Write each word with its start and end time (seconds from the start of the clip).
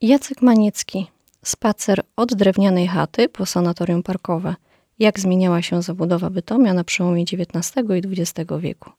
Jacek 0.00 0.42
Maniecki. 0.42 1.06
Spacer 1.44 2.02
od 2.16 2.34
drewnianej 2.34 2.88
chaty 2.88 3.28
po 3.28 3.46
sanatorium 3.46 4.02
parkowe. 4.02 4.54
Jak 4.98 5.20
zmieniała 5.20 5.62
się 5.62 5.82
zabudowa 5.82 6.30
Bytomia 6.30 6.74
na 6.74 6.84
przełomie 6.84 7.22
XIX 7.22 7.84
i 8.04 8.20
XX 8.20 8.50
wieku. 8.60 8.90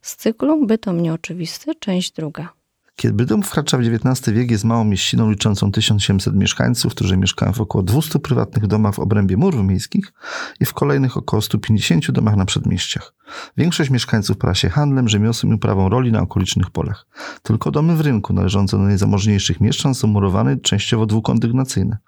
Z 0.00 0.16
cyklu 0.16 0.66
Bytom 0.66 1.00
nieoczywisty, 1.02 1.74
część 1.74 2.12
druga. 2.12 2.52
Kiedy 2.96 3.14
Bydom 3.14 3.42
wkracza 3.42 3.78
w 3.78 3.80
XIX 3.80 4.36
wiek, 4.36 4.50
jest 4.50 4.64
małą 4.64 4.84
mieściną 4.84 5.30
liczącą 5.30 5.72
1700 5.72 6.34
mieszkańców, 6.34 6.94
którzy 6.94 7.16
mieszkają 7.16 7.52
w 7.52 7.60
około 7.60 7.84
200 7.84 8.18
prywatnych 8.18 8.66
domach 8.66 8.94
w 8.94 8.98
obrębie 8.98 9.36
murów 9.36 9.64
miejskich 9.64 10.12
i 10.60 10.64
w 10.64 10.74
kolejnych 10.74 11.16
około 11.16 11.42
150 11.42 12.10
domach 12.10 12.36
na 12.36 12.44
przedmieściach. 12.44 13.14
Większość 13.56 13.90
mieszkańców 13.90 14.36
para 14.36 14.54
się 14.54 14.68
handlem, 14.68 15.08
rzemiosłem 15.08 15.52
i 15.52 15.54
uprawą 15.54 15.88
roli 15.88 16.12
na 16.12 16.20
okolicznych 16.20 16.70
polach. 16.70 17.06
Tylko 17.42 17.70
domy 17.70 17.96
w 17.96 18.00
rynku 18.00 18.32
należące 18.32 18.76
do 18.76 18.82
najzamożniejszych 18.82 19.60
mieszczan 19.60 19.94
są 19.94 20.08
murowane 20.08 20.56
częściowo 20.56 21.06
dwukondygnacyjne. 21.06 21.98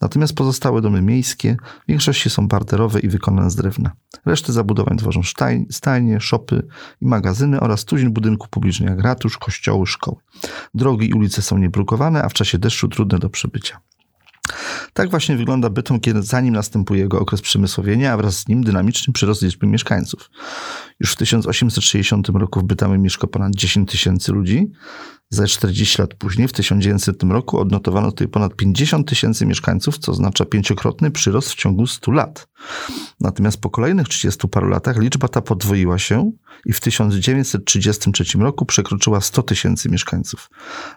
Natomiast 0.00 0.34
pozostałe 0.34 0.80
domy 0.80 1.02
miejskie 1.02 1.56
w 1.84 1.88
większości 1.88 2.30
są 2.30 2.48
parterowe 2.48 3.00
i 3.00 3.08
wykonane 3.08 3.50
z 3.50 3.56
drewna. 3.56 3.90
Resztę 4.26 4.52
zabudowań 4.52 4.98
tworzą 4.98 5.20
stajnie, 5.70 6.20
szopy 6.20 6.66
i 7.00 7.06
magazyny 7.06 7.60
oraz 7.60 7.84
tuzin 7.84 8.12
budynków 8.12 8.48
publicznych 8.48 8.90
jak 8.90 9.00
ratusz, 9.00 9.38
kościoły, 9.38 9.86
szkoły. 9.86 10.16
Drogi 10.74 11.10
i 11.10 11.12
ulice 11.12 11.42
są 11.42 11.58
niebrukowane, 11.58 12.22
a 12.22 12.28
w 12.28 12.32
czasie 12.32 12.58
deszczu 12.58 12.88
trudne 12.88 13.18
do 13.18 13.30
przebycia. 13.30 13.80
Tak 14.92 15.10
właśnie 15.10 15.36
wygląda 15.36 15.70
Bytom, 15.70 16.00
kiedy 16.00 16.22
zanim 16.22 16.54
następuje 16.54 17.00
jego 17.00 17.20
okres 17.20 17.40
przemysłowienia, 17.40 18.12
a 18.12 18.16
wraz 18.16 18.38
z 18.38 18.48
nim 18.48 18.64
dynamiczny 18.64 19.12
przyrost 19.12 19.42
liczby 19.42 19.66
mieszkańców. 19.66 20.30
Już 21.00 21.12
w 21.12 21.16
1860 21.16 22.28
roku 22.28 22.60
w 22.60 22.64
Bytomie 22.64 22.98
mieszka 22.98 23.26
ponad 23.26 23.54
10 23.54 23.90
tysięcy 23.90 24.32
ludzi, 24.32 24.70
za 25.30 25.46
40 25.46 26.02
lat 26.02 26.14
później, 26.14 26.48
w 26.48 26.52
1900 26.52 27.22
roku, 27.22 27.58
odnotowano 27.58 28.10
tutaj 28.10 28.28
ponad 28.28 28.56
50 28.56 29.08
tysięcy 29.08 29.46
mieszkańców, 29.46 29.98
co 29.98 30.12
oznacza 30.12 30.44
pięciokrotny 30.44 31.10
przyrost 31.10 31.50
w 31.50 31.54
ciągu 31.54 31.86
100 31.86 32.12
lat. 32.12 32.48
Natomiast 33.20 33.60
po 33.60 33.70
kolejnych 33.70 34.08
30 34.08 34.48
paru 34.48 34.68
latach 34.68 34.98
liczba 34.98 35.28
ta 35.28 35.40
podwoiła 35.40 35.98
się 35.98 36.32
i 36.66 36.72
w 36.72 36.80
1933 36.80 38.38
roku 38.38 38.66
przekroczyła 38.66 39.20
100 39.20 39.42
tysięcy 39.42 39.88
mieszkańców. 39.88 40.50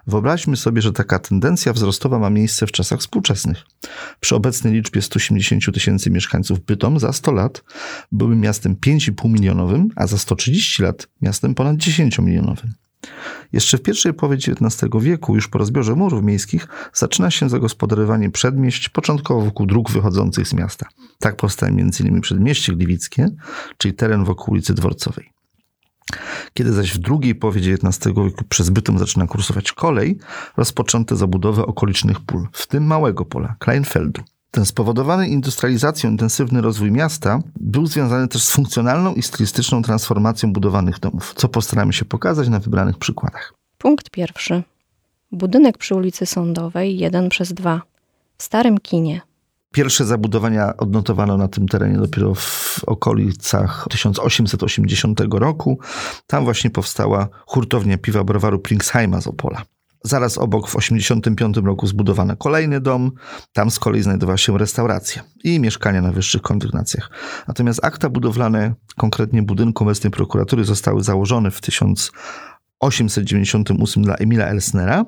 Wyobraźmy 0.06 0.56
sobie, 0.56 0.82
że 0.82 0.92
taka 0.92 1.18
tendencja 1.18 1.72
wzrostowa 1.72 2.18
ma 2.18 2.30
miejsce 2.30 2.66
w 2.66 2.72
czasach 2.72 3.00
współczesnych. 3.00 3.64
Przy 4.20 4.36
obecnej 4.36 4.72
liczbie 4.72 5.02
180 5.02 5.74
tysięcy 5.74 6.10
mieszkańców 6.10 6.60
Bytom 6.60 6.98
za 6.98 7.12
100 7.12 7.32
lat 7.32 7.64
byłby 8.12 8.36
miastem 8.36 8.76
5,5 8.76 9.30
milionowym, 9.30 9.88
a 9.96 10.06
za 10.06 10.18
130 10.18 10.82
lat 10.82 11.08
miastem 11.22 11.54
ponad 11.54 11.76
10 11.76 12.18
milionowym. 12.18 12.83
Jeszcze 13.52 13.78
w 13.78 13.82
pierwszej 13.82 14.14
połowie 14.14 14.36
XIX 14.36 14.90
wieku, 15.00 15.34
już 15.34 15.48
po 15.48 15.58
rozbiorze 15.58 15.94
murów 15.94 16.22
miejskich, 16.22 16.66
zaczyna 16.92 17.30
się 17.30 17.48
zagospodarowanie 17.48 18.30
przedmieść, 18.30 18.88
początkowo 18.88 19.40
wokół 19.40 19.66
dróg 19.66 19.90
wychodzących 19.90 20.48
z 20.48 20.52
miasta. 20.54 20.86
Tak 21.18 21.36
powstaje 21.36 21.72
m.in. 21.72 22.20
przedmieście 22.20 22.72
Gliwickie, 22.72 23.28
czyli 23.78 23.94
teren 23.94 24.24
wokół 24.24 24.52
ulicy 24.54 24.74
Dworcowej. 24.74 25.30
Kiedy 26.54 26.72
zaś 26.72 26.94
w 26.94 26.98
drugiej 26.98 27.34
połowie 27.34 27.60
XIX 27.60 28.14
wieku 28.24 28.44
przez 28.48 28.70
Bytom 28.70 28.98
zaczyna 28.98 29.26
kursować 29.26 29.72
kolej, 29.72 30.18
rozpoczęto 30.56 31.16
zabudowę 31.16 31.66
okolicznych 31.66 32.20
pól, 32.20 32.48
w 32.52 32.66
tym 32.66 32.86
małego 32.86 33.24
pola, 33.24 33.56
Kleinfeldu. 33.58 34.22
Ten 34.54 34.66
spowodowany 34.66 35.28
industrializacją 35.28 36.10
intensywny 36.10 36.60
rozwój 36.60 36.90
miasta 36.92 37.40
był 37.60 37.86
związany 37.86 38.28
też 38.28 38.42
z 38.42 38.50
funkcjonalną 38.50 39.14
i 39.14 39.22
stylistyczną 39.22 39.82
transformacją 39.82 40.52
budowanych 40.52 40.98
domów, 40.98 41.34
co 41.36 41.48
postaramy 41.48 41.92
się 41.92 42.04
pokazać 42.04 42.48
na 42.48 42.60
wybranych 42.60 42.98
przykładach. 42.98 43.54
Punkt 43.78 44.10
pierwszy. 44.10 44.62
Budynek 45.32 45.78
przy 45.78 45.94
ulicy 45.94 46.26
Sądowej 46.26 46.98
1 46.98 47.28
przez 47.28 47.52
2 47.52 47.82
w 48.38 48.42
starym 48.42 48.78
kinie. 48.78 49.20
Pierwsze 49.72 50.04
zabudowania 50.04 50.76
odnotowano 50.76 51.36
na 51.36 51.48
tym 51.48 51.68
terenie 51.68 51.96
dopiero 51.96 52.34
w 52.34 52.80
okolicach 52.86 53.86
1880 53.90 55.20
roku. 55.30 55.78
Tam 56.26 56.44
właśnie 56.44 56.70
powstała 56.70 57.28
hurtownia 57.46 57.98
piwa 57.98 58.24
browaru 58.24 58.58
Pringsheima 58.58 59.20
z 59.20 59.26
Opola. 59.26 59.62
Zaraz 60.06 60.38
obok 60.38 60.68
w 60.68 60.76
1985 60.76 61.56
roku 61.66 61.86
zbudowano 61.86 62.36
kolejny 62.36 62.80
dom. 62.80 63.12
Tam 63.52 63.70
z 63.70 63.78
kolei 63.78 64.02
znajdowała 64.02 64.36
się 64.36 64.58
restauracja 64.58 65.22
i 65.44 65.60
mieszkania 65.60 66.02
na 66.02 66.12
wyższych 66.12 66.42
kondygnacjach. 66.42 67.10
Natomiast 67.48 67.84
akta 67.84 68.08
budowlane, 68.08 68.74
konkretnie 68.96 69.42
budynku 69.42 69.84
obecnej 69.84 70.10
prokuratury, 70.10 70.64
zostały 70.64 71.02
założone 71.02 71.50
w 71.50 71.60
1898 71.60 74.02
dla 74.02 74.14
Emila 74.14 74.46
Elsnera, 74.46 75.04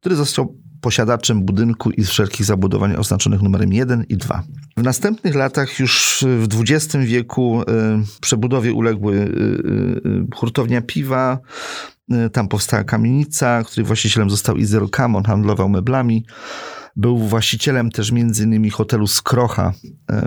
który 0.00 0.16
został 0.16 0.60
posiadaczem 0.80 1.42
budynku 1.42 1.90
i 1.90 2.04
wszelkich 2.04 2.46
zabudowań 2.46 2.96
oznaczonych 2.96 3.42
numerem 3.42 3.72
1 3.72 4.04
i 4.08 4.16
2. 4.16 4.42
W 4.76 4.82
następnych 4.82 5.34
latach, 5.34 5.78
już 5.78 6.24
w 6.46 6.60
XX 6.60 6.96
wieku, 7.04 7.62
y, 7.62 7.64
przebudowie 8.20 8.72
uległy 8.72 9.14
y, 9.14 9.18
y, 9.18 10.26
hurtownia 10.34 10.82
piwa, 10.82 11.38
tam 12.32 12.48
powstała 12.48 12.84
kamienica, 12.84 13.64
której 13.64 13.86
właścicielem 13.86 14.30
został 14.30 14.56
Izyro 14.56 14.88
Kamon, 14.88 15.24
handlował 15.24 15.68
meblami. 15.68 16.24
Był 17.00 17.18
właścicielem 17.18 17.90
też 17.90 18.12
między 18.12 18.44
innymi 18.44 18.70
hotelu 18.70 19.06
Skrocha, 19.06 19.72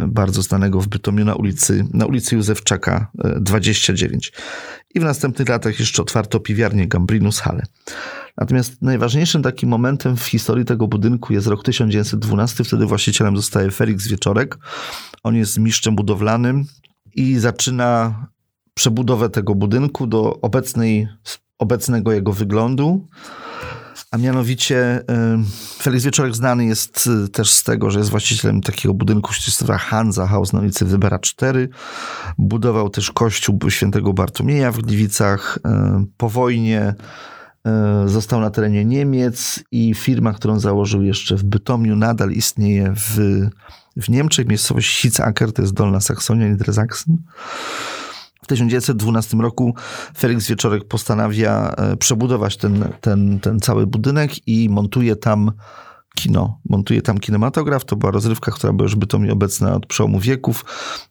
bardzo 0.07 0.41
znanego 0.41 0.81
w 0.81 0.87
Bytomiu 0.87 1.25
na 1.25 1.35
ulicy, 1.35 1.85
na 1.93 2.05
ulicy 2.05 2.35
Józefczaka 2.35 3.11
29. 3.41 4.33
I 4.95 4.99
w 4.99 5.03
następnych 5.03 5.49
latach 5.49 5.79
jeszcze 5.79 6.01
otwarto 6.01 6.39
piwiarnię 6.39 6.87
Gambrinus 6.87 7.39
Halle. 7.39 7.63
Natomiast 8.37 8.81
najważniejszym 8.81 9.43
takim 9.43 9.69
momentem 9.69 10.17
w 10.17 10.25
historii 10.25 10.65
tego 10.65 10.87
budynku 10.87 11.33
jest 11.33 11.47
rok 11.47 11.63
1912. 11.63 12.63
Wtedy 12.63 12.85
właścicielem 12.85 13.37
zostaje 13.37 13.71
Felix 13.71 14.07
Wieczorek. 14.07 14.57
On 15.23 15.35
jest 15.35 15.59
mistrzem 15.59 15.95
budowlanym 15.95 16.65
i 17.15 17.39
zaczyna 17.39 18.15
przebudowę 18.73 19.29
tego 19.29 19.55
budynku 19.55 20.07
do 20.07 20.41
obecnej, 20.41 21.07
obecnego 21.59 22.11
jego 22.11 22.33
wyglądu. 22.33 23.07
A 24.13 24.17
mianowicie 24.17 25.01
Felix 25.81 26.03
Wieczorek 26.03 26.35
znany 26.35 26.65
jest 26.65 27.09
y, 27.25 27.29
też 27.29 27.53
z 27.53 27.63
tego, 27.63 27.91
że 27.91 27.99
jest 27.99 28.11
właścicielem 28.11 28.61
takiego 28.61 28.93
budynku, 28.93 29.31
nazywa 29.47 29.77
Hansa 29.77 30.27
House 30.27 30.53
na 30.53 30.59
ulicy 30.59 30.85
Wybera 30.85 31.19
4. 31.19 31.69
Budował 32.37 32.89
też 32.89 33.11
kościół 33.11 33.59
świętego 33.69 34.13
Bartłomieja 34.13 34.71
w 34.71 34.77
Gliwicach. 34.77 35.59
Po 36.17 36.29
wojnie 36.29 36.95
E, 37.67 38.03
został 38.07 38.41
na 38.41 38.49
terenie 38.49 38.85
Niemiec 38.85 39.63
i 39.71 39.93
firma, 39.95 40.33
którą 40.33 40.59
założył 40.59 41.01
jeszcze 41.01 41.35
w 41.35 41.43
Bytomiu, 41.43 41.95
nadal 41.95 42.31
istnieje 42.31 42.93
w, 42.95 43.17
w 43.97 44.09
Niemczech. 44.09 44.47
Miejscowość 44.47 45.01
Hitzacker, 45.01 45.53
to 45.53 45.61
jest 45.61 45.73
Dolna 45.73 46.01
Saksonia, 46.01 46.47
Niedersachsen. 46.47 47.17
W 48.43 48.47
1912 48.47 49.37
roku 49.37 49.75
Felix 50.17 50.47
Wieczorek 50.47 50.87
postanawia 50.87 51.73
e, 51.77 51.97
przebudować 51.97 52.57
ten, 52.57 52.87
ten, 53.01 53.39
ten 53.39 53.59
cały 53.59 53.87
budynek 53.87 54.47
i 54.47 54.69
montuje 54.69 55.15
tam 55.15 55.51
kino. 56.15 56.59
Montuje 56.69 57.01
tam 57.01 57.19
kinematograf. 57.19 57.85
To 57.85 57.95
była 57.95 58.11
rozrywka, 58.11 58.51
która 58.51 58.73
była 58.73 58.85
już 58.85 58.95
bytom 58.95 59.29
obecna 59.29 59.73
od 59.75 59.85
przełomu 59.85 60.19
wieków. 60.19 60.65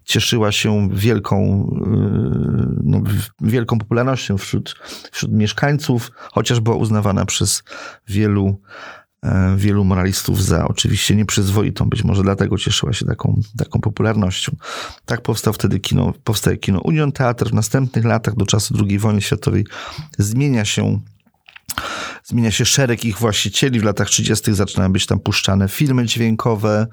Cieszyła 0.04 0.52
się 0.52 0.88
wielką, 0.92 1.66
yy, 1.86 2.66
no, 2.82 3.00
wielką 3.40 3.78
popularnością 3.78 4.38
wśród, 4.38 4.74
wśród 5.12 5.32
mieszkańców, 5.32 6.10
chociaż 6.32 6.60
była 6.60 6.76
uznawana 6.76 7.24
przez 7.24 7.62
wielu, 8.08 8.48
e, 8.48 9.01
wielu 9.56 9.84
moralistów 9.84 10.44
za 10.44 10.68
oczywiście 10.68 11.16
nieprzyzwoitą. 11.16 11.88
Być 11.88 12.04
może 12.04 12.22
dlatego 12.22 12.58
cieszyła 12.58 12.92
się 12.92 13.06
taką, 13.06 13.40
taką 13.58 13.80
popularnością. 13.80 14.56
Tak 15.04 15.22
powstał 15.22 15.52
wtedy 15.52 15.80
kino, 15.80 16.12
powstaje 16.24 16.56
kino 16.56 16.80
Union 16.80 17.12
Teatr. 17.12 17.50
W 17.50 17.54
następnych 17.54 18.04
latach, 18.04 18.36
do 18.36 18.46
czasu 18.46 18.74
II 18.88 18.98
wojny 18.98 19.20
światowej, 19.22 19.66
zmienia 20.18 20.64
się 20.64 21.00
Zmienia 22.24 22.50
się 22.50 22.64
szereg 22.64 23.04
ich 23.04 23.18
właścicieli. 23.18 23.80
W 23.80 23.84
latach 23.84 24.08
30. 24.08 24.54
zaczynają 24.54 24.92
być 24.92 25.06
tam 25.06 25.20
puszczane 25.20 25.68
filmy 25.68 26.06
dźwiękowe. 26.06 26.86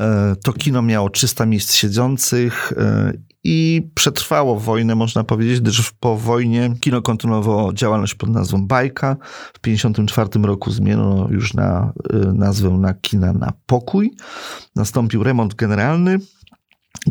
E, 0.00 0.36
to 0.44 0.52
kino 0.52 0.82
miało 0.82 1.10
300 1.10 1.46
miejsc 1.46 1.74
siedzących 1.74 2.72
e, 2.76 3.12
i 3.44 3.88
przetrwało 3.94 4.60
wojnę, 4.60 4.94
można 4.94 5.24
powiedzieć, 5.24 5.60
gdyż 5.60 5.92
po 6.00 6.16
wojnie 6.16 6.74
kino 6.80 7.02
kontynuowało 7.02 7.72
działalność 7.72 8.14
pod 8.14 8.30
nazwą 8.30 8.66
Bajka. 8.66 9.16
W 9.54 9.58
1954 9.58 10.46
roku 10.46 10.70
zmieniono 10.70 11.28
już 11.30 11.54
na 11.54 11.92
e, 12.12 12.16
nazwę 12.16 12.70
na 12.70 12.94
kina 12.94 13.32
na 13.32 13.52
pokój. 13.66 14.10
Nastąpił 14.76 15.22
remont 15.22 15.54
generalny. 15.54 16.18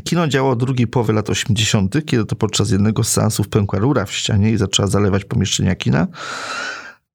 Kino 0.04 0.28
działało 0.28 0.56
drugiej 0.56 0.88
połowy 0.88 1.13
lat 1.13 1.30
80., 1.30 2.06
kiedy 2.06 2.25
to 2.25 2.36
podczas 2.36 2.72
jednego 2.72 3.04
z 3.04 3.07
seansów 3.07 3.50
pękła 3.50 3.80
rura 3.80 4.06
w 4.06 4.13
ścianie 4.13 4.51
i 4.51 4.57
zaczęła 4.57 4.88
zalewać 4.88 5.25
pomieszczenia 5.25 5.75
kina. 5.75 6.07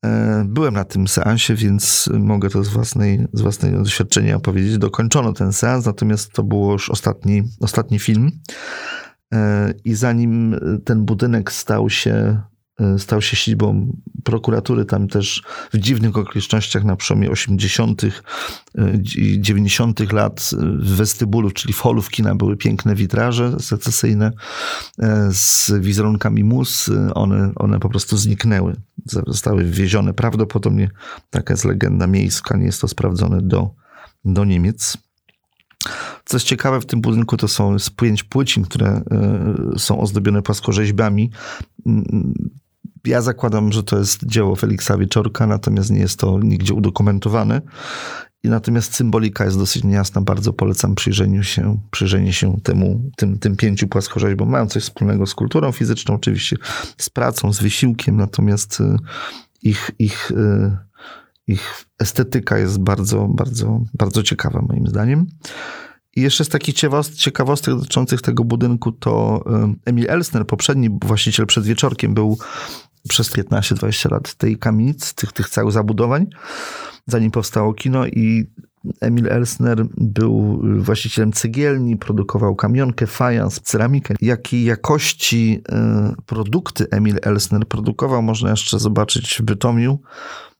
E, 0.04 0.44
byłem 0.48 0.74
na 0.74 0.84
tym 0.84 1.08
seansie, 1.08 1.54
więc 1.54 2.10
mogę 2.18 2.50
to 2.50 2.64
z, 2.64 2.68
własnej, 2.68 3.26
z 3.32 3.40
własnego 3.40 3.78
doświadczenia 3.78 4.36
opowiedzieć. 4.36 4.78
Dokończono 4.78 5.32
ten 5.32 5.52
seans, 5.52 5.86
natomiast 5.86 6.32
to 6.32 6.42
był 6.42 6.72
już 6.72 6.90
ostatni, 6.90 7.42
ostatni 7.60 7.98
film. 7.98 8.30
E, 9.34 9.74
I 9.84 9.94
zanim 9.94 10.56
ten 10.84 11.04
budynek 11.04 11.52
stał 11.52 11.90
się 11.90 12.40
e, 12.80 12.98
stał 12.98 13.22
się 13.22 13.36
siedzibą 13.36 13.96
prokuratury, 14.24 14.84
tam 14.84 15.08
też 15.08 15.42
w 15.72 15.78
dziwnych 15.78 16.16
okolicznościach 16.16 16.84
na 16.84 16.96
przełomie 16.96 17.30
80. 17.30 18.02
i 19.16 19.40
90. 19.40 20.12
lat 20.12 20.50
w 20.78 20.96
westybulu, 20.96 21.50
czyli 21.50 21.74
w 21.74 21.80
holu 21.80 22.02
w 22.02 22.10
kina 22.10 22.34
były 22.34 22.56
piękne 22.56 22.94
witraże 22.94 23.60
secesyjne 23.60 24.32
z 25.32 25.72
wizerunkami 25.80 26.44
mus. 26.44 26.90
One, 27.14 27.52
one 27.56 27.80
po 27.80 27.88
prostu 27.88 28.16
zniknęły, 28.16 28.76
zostały 29.26 29.64
wwiezione. 29.64 30.14
Prawdopodobnie 30.14 30.90
taka 31.30 31.52
jest 31.52 31.64
legenda 31.64 32.06
miejska, 32.06 32.56
nie 32.56 32.66
jest 32.66 32.80
to 32.80 32.88
sprawdzone 32.88 33.42
do, 33.42 33.70
do 34.24 34.44
Niemiec. 34.44 35.05
Co 36.24 36.36
jest 36.36 36.46
ciekawe 36.46 36.80
w 36.80 36.86
tym 36.86 37.00
budynku, 37.00 37.36
to 37.36 37.48
są 37.48 37.78
spięć 37.78 38.24
płycin, 38.24 38.64
które 38.64 38.88
e, 38.88 39.78
są 39.78 40.00
ozdobione 40.00 40.42
płaskorzeźbami. 40.42 41.30
Mm, 41.86 42.34
ja 43.04 43.22
zakładam, 43.22 43.72
że 43.72 43.82
to 43.82 43.98
jest 43.98 44.26
dzieło 44.26 44.56
Feliksa 44.56 44.98
Wieczorka, 44.98 45.46
natomiast 45.46 45.90
nie 45.90 46.00
jest 46.00 46.18
to 46.18 46.38
nigdzie 46.38 46.74
udokumentowane. 46.74 47.62
I 48.42 48.48
natomiast 48.48 48.94
symbolika 48.94 49.44
jest 49.44 49.58
dosyć 49.58 49.84
niejasna. 49.84 50.20
Bardzo 50.20 50.52
polecam 50.52 50.94
przyjrzeniu 50.94 51.42
się, 51.42 51.78
przyjrzenie 51.90 52.32
się 52.32 52.60
temu, 52.62 53.10
tym, 53.16 53.38
tym 53.38 53.56
pięciu 53.56 53.88
płaskorzeźbom. 53.88 54.48
Mają 54.48 54.66
coś 54.66 54.82
wspólnego 54.82 55.26
z 55.26 55.34
kulturą 55.34 55.72
fizyczną, 55.72 56.14
oczywiście, 56.14 56.56
z 56.98 57.10
pracą, 57.10 57.52
z 57.52 57.62
wysiłkiem, 57.62 58.16
natomiast 58.16 58.80
e, 58.80 58.96
ich, 59.62 59.90
ich, 59.98 60.32
e, 60.36 60.78
ich 61.46 61.86
estetyka 61.98 62.58
jest 62.58 62.78
bardzo, 62.78 63.28
bardzo, 63.28 63.80
bardzo 63.94 64.22
ciekawa 64.22 64.62
moim 64.68 64.86
zdaniem. 64.86 65.26
I 66.16 66.20
jeszcze 66.22 66.44
z 66.44 66.48
takich 66.48 66.74
ciekawostek 67.16 67.74
dotyczących 67.74 68.22
tego 68.22 68.44
budynku 68.44 68.92
to 68.92 69.44
Emil 69.84 70.10
Elsner, 70.10 70.46
poprzedni 70.46 70.90
właściciel 71.04 71.46
przed 71.46 71.64
wieczorkiem, 71.64 72.14
był 72.14 72.38
przez 73.08 73.32
15-20 73.32 74.10
lat 74.10 74.34
tej 74.34 74.58
kamienicy, 74.58 75.14
tych, 75.14 75.32
tych 75.32 75.48
całych 75.48 75.72
zabudowań, 75.72 76.26
zanim 77.06 77.30
powstało 77.30 77.74
kino 77.74 78.06
i 78.06 78.50
Emil 79.00 79.28
Elsner 79.28 79.86
był 79.96 80.62
właścicielem 80.78 81.32
cegielni, 81.32 81.96
produkował 81.96 82.56
kamionkę, 82.56 83.06
fajans, 83.06 83.60
ceramikę. 83.60 84.14
Jakiej 84.20 84.64
jakości 84.64 85.62
e, 85.68 86.14
produkty 86.26 86.86
Emil 86.90 87.18
Elsner 87.22 87.68
produkował, 87.68 88.22
można 88.22 88.50
jeszcze 88.50 88.78
zobaczyć 88.78 89.38
w 89.38 89.42
Bytomiu. 89.42 89.98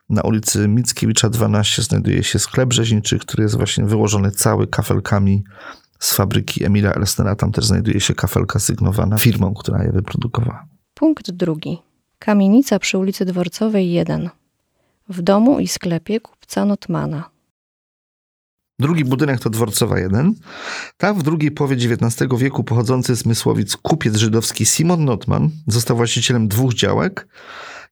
Na 0.09 0.23
ulicy 0.23 0.69
Mickiewicza 0.69 1.29
12 1.29 1.83
znajduje 1.83 2.23
się 2.23 2.39
sklep 2.39 2.73
rzeźniczy, 2.73 3.19
który 3.19 3.43
jest 3.43 3.57
właśnie 3.57 3.85
wyłożony 3.85 4.31
cały 4.31 4.67
kafelkami 4.67 5.45
z 5.99 6.15
fabryki 6.15 6.65
Emila 6.65 6.93
Elsnera. 6.93 7.37
Tam 7.37 7.53
też 7.53 7.67
znajduje 7.67 8.01
się 8.01 8.15
kafelka 8.15 8.59
sygnowana 8.59 9.19
firmą, 9.19 9.55
która 9.55 9.85
je 9.85 9.93
wyprodukowała. 9.93 10.67
Punkt 10.95 11.31
drugi. 11.31 11.79
Kamienica 12.19 12.79
przy 12.79 12.99
ulicy 12.99 13.25
Dworcowej 13.25 13.93
1. 13.93 14.31
W 15.09 15.23
domu 15.23 15.61
i 15.61 15.69
sklepie 15.69 16.21
kupca 16.21 16.65
Notmana. 16.65 17.31
Drugi 18.79 19.05
budynek 19.05 19.41
to 19.41 19.51
Dworcowa 19.51 19.99
1. 19.99 20.35
Tam 20.97 21.19
w 21.19 21.23
drugiej 21.23 21.51
połowie 21.51 21.77
XIX 21.77 22.31
wieku 22.39 22.65
pochodzący 22.65 23.17
z 23.17 23.27
Mysłowic 23.27 23.77
kupiec 23.77 24.17
żydowski 24.17 24.67
Simon 24.67 25.05
Notman 25.05 25.51
został 25.67 25.97
właścicielem 25.97 26.49
dwóch 26.49 26.75
działek, 26.75 27.29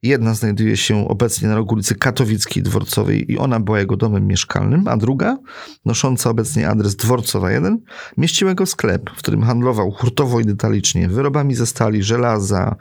Jedna 0.04 0.34
znajduje 0.34 0.76
się 0.76 1.08
obecnie 1.08 1.48
na 1.48 1.54
rogu 1.54 1.74
ulicy 1.74 1.94
Katowickiej 1.94 2.62
Dworcowej 2.62 3.32
i 3.32 3.38
ona 3.38 3.60
była 3.60 3.78
jego 3.78 3.96
domem 3.96 4.26
mieszkalnym, 4.26 4.88
a 4.88 4.96
druga, 4.96 5.38
nosząca 5.84 6.30
obecnie 6.30 6.68
adres 6.68 6.96
Dworcowa 6.96 7.50
1, 7.50 7.80
mieściła 8.16 8.50
jego 8.50 8.66
sklep, 8.66 9.10
w 9.10 9.18
którym 9.18 9.42
handlował 9.42 9.90
hurtowo 9.90 10.40
i 10.40 10.44
detalicznie 10.44 11.08
wyrobami 11.08 11.54
ze 11.54 11.66
stali, 11.66 12.02
żelaza, 12.02 12.76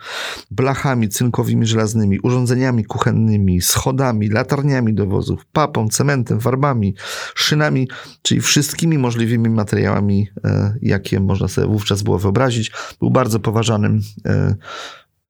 blachami 0.51 1.09
cynkowymi 1.09 1.65
żelaznymi, 1.65 2.19
urządzeniami 2.19 2.85
kuchennymi, 2.85 3.61
schodami, 3.61 4.29
latarniami 4.29 4.93
do 4.93 5.05
wozów, 5.05 5.45
papą, 5.45 5.89
cementem, 5.89 6.39
farbami, 6.39 6.95
szynami, 7.35 7.89
czyli 8.21 8.41
wszystkimi 8.41 8.97
możliwymi 8.97 9.49
materiałami, 9.49 10.27
e, 10.43 10.75
jakie 10.81 11.19
można 11.19 11.47
sobie 11.47 11.67
wówczas 11.67 12.01
było 12.01 12.19
wyobrazić. 12.19 12.71
Był 12.99 13.11
bardzo 13.11 13.39
poważanym 13.39 14.01
e, 14.25 14.55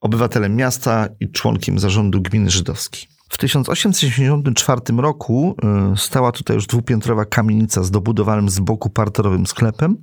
obywatelem 0.04 0.56
miasta 0.56 1.08
i 1.20 1.32
członkiem 1.32 1.80
zarządu 1.80 2.22
gminy 2.22 2.50
żydowskiej. 2.50 3.08
W 3.30 3.38
1874 3.38 4.82
roku 4.98 5.56
y, 5.94 5.98
stała 5.98 6.32
tutaj 6.32 6.56
już 6.56 6.68
dwupiętrowa 6.68 7.26
kamienica 7.26 7.84
z 7.84 7.92
dobudowanym 7.92 8.50
z 8.50 8.60
boku 8.60 8.90
parterowym 8.90 9.48
sklepem, 9.48 9.98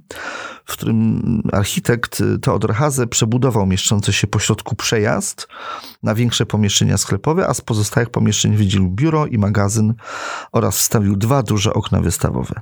w 0.64 0.72
którym 0.72 1.42
architekt 1.52 2.22
Teodor 2.42 2.74
Haze 2.74 3.06
przebudował 3.06 3.66
mieszczący 3.66 4.12
się 4.12 4.26
pośrodku 4.26 4.76
przejazd 4.76 5.48
na 6.02 6.14
większe 6.14 6.46
pomieszczenia 6.46 6.98
sklepowe, 6.98 7.46
a 7.48 7.54
z 7.54 7.60
pozostałych 7.60 8.10
pomieszczeń 8.10 8.56
wydzielił 8.56 8.90
biuro 8.90 9.26
i 9.26 9.38
magazyn 9.38 9.94
oraz 10.52 10.78
wstawił 10.78 11.16
dwa 11.16 11.42
duże 11.42 11.74
okna 11.74 12.00
wystawowe. 12.00 12.60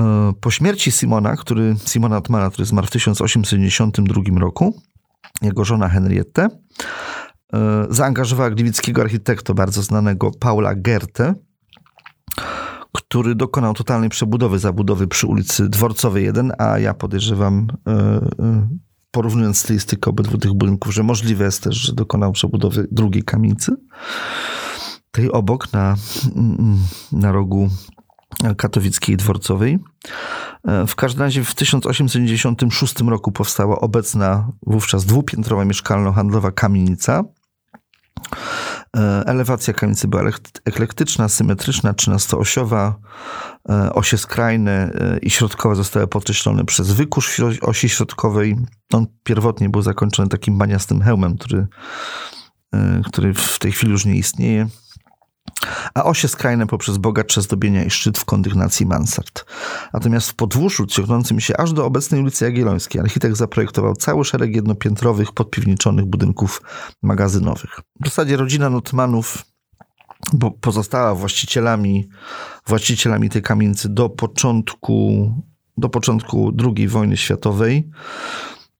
Y, 0.00 0.04
po 0.40 0.50
śmierci 0.50 0.92
Simona, 0.92 1.36
który, 1.36 1.76
Simona 1.86 2.16
Atmana, 2.16 2.50
który 2.50 2.66
zmarł 2.66 2.86
w 2.86 2.90
1892 2.90 4.40
roku, 4.40 4.82
jego 5.42 5.64
żona 5.64 5.88
Henriette, 5.88 6.48
e, 7.52 7.86
zaangażowała 7.90 8.50
gliwickiego 8.50 9.02
architekta 9.02 9.54
bardzo 9.54 9.82
znanego 9.82 10.30
Paula 10.40 10.74
Gerte, 10.74 11.34
który 12.92 13.34
dokonał 13.34 13.74
totalnej 13.74 14.10
przebudowy 14.10 14.58
zabudowy 14.58 15.06
przy 15.06 15.26
ulicy 15.26 15.68
Dworcowej 15.68 16.24
1, 16.24 16.52
a 16.58 16.78
ja 16.78 16.94
podejrzewam, 16.94 17.66
e, 17.86 17.92
e, 17.92 18.68
porównując 19.10 19.58
stylistykę 19.58 20.10
obydwu 20.10 20.38
tych 20.38 20.54
budynków, 20.54 20.94
że 20.94 21.02
możliwe 21.02 21.44
jest 21.44 21.62
też, 21.62 21.76
że 21.76 21.92
dokonał 21.92 22.32
przebudowy 22.32 22.88
drugiej 22.90 23.22
kamienicy. 23.22 23.72
Tej 25.10 25.32
obok 25.32 25.72
na, 25.72 25.96
na 27.12 27.32
rogu 27.32 27.70
katowickiej 28.56 29.16
dworcowej. 29.16 29.78
E, 30.64 30.86
w 30.86 30.94
każdym 30.94 31.22
razie 31.22 31.44
w 31.44 31.54
1896 31.54 33.00
roku 33.00 33.32
powstała 33.32 33.80
obecna 33.80 34.48
wówczas 34.66 35.04
dwupiętrowa 35.04 35.64
mieszkalno-handlowa 35.64 36.52
kamienica. 36.52 37.24
E, 38.96 39.22
elewacja 39.26 39.74
kamienicy 39.74 40.08
była 40.08 40.22
eklektyczna, 40.64 41.28
symetryczna, 41.28 41.92
13-osiowa. 41.92 42.94
E, 43.68 43.92
osie 43.92 44.18
skrajne 44.18 44.90
i 45.22 45.30
środkowe 45.30 45.74
zostały 45.74 46.06
podkreślone 46.06 46.64
przez 46.64 46.92
wykurz 46.92 47.40
osi 47.60 47.88
środkowej. 47.88 48.56
On 48.92 49.06
pierwotnie 49.24 49.68
był 49.68 49.82
zakończony 49.82 50.28
takim 50.28 50.58
baniastym 50.58 51.02
hełmem, 51.02 51.38
który, 51.38 51.66
który 53.04 53.34
w 53.34 53.58
tej 53.58 53.72
chwili 53.72 53.92
już 53.92 54.04
nie 54.04 54.14
istnieje 54.14 54.68
a 55.94 56.04
osie 56.04 56.28
skrajne 56.28 56.66
poprzez 56.66 56.98
bogatsze 56.98 57.42
zdobienia 57.42 57.84
i 57.84 57.90
szczyt 57.90 58.18
w 58.18 58.24
kondygnacji 58.24 58.86
mansard. 58.86 59.44
Natomiast 59.92 60.30
w 60.30 60.34
podwórzu 60.34 60.86
ciągnącym 60.86 61.40
się 61.40 61.56
aż 61.56 61.72
do 61.72 61.86
obecnej 61.86 62.20
ulicy 62.20 62.44
Jagiellońskiej 62.44 63.00
architekt 63.00 63.36
zaprojektował 63.36 63.96
cały 63.96 64.24
szereg 64.24 64.56
jednopiętrowych, 64.56 65.32
podpiwniczonych 65.32 66.04
budynków 66.04 66.62
magazynowych. 67.02 67.80
W 68.00 68.04
zasadzie 68.04 68.36
rodzina 68.36 68.70
Notmanów 68.70 69.44
pozostała 70.60 71.14
właścicielami, 71.14 72.08
właścicielami 72.66 73.30
tej 73.30 73.42
kamienicy 73.42 73.88
do 73.88 74.08
początku, 74.08 75.30
do 75.76 75.88
początku 75.88 76.52
II 76.76 76.88
wojny 76.88 77.16
światowej. 77.16 77.90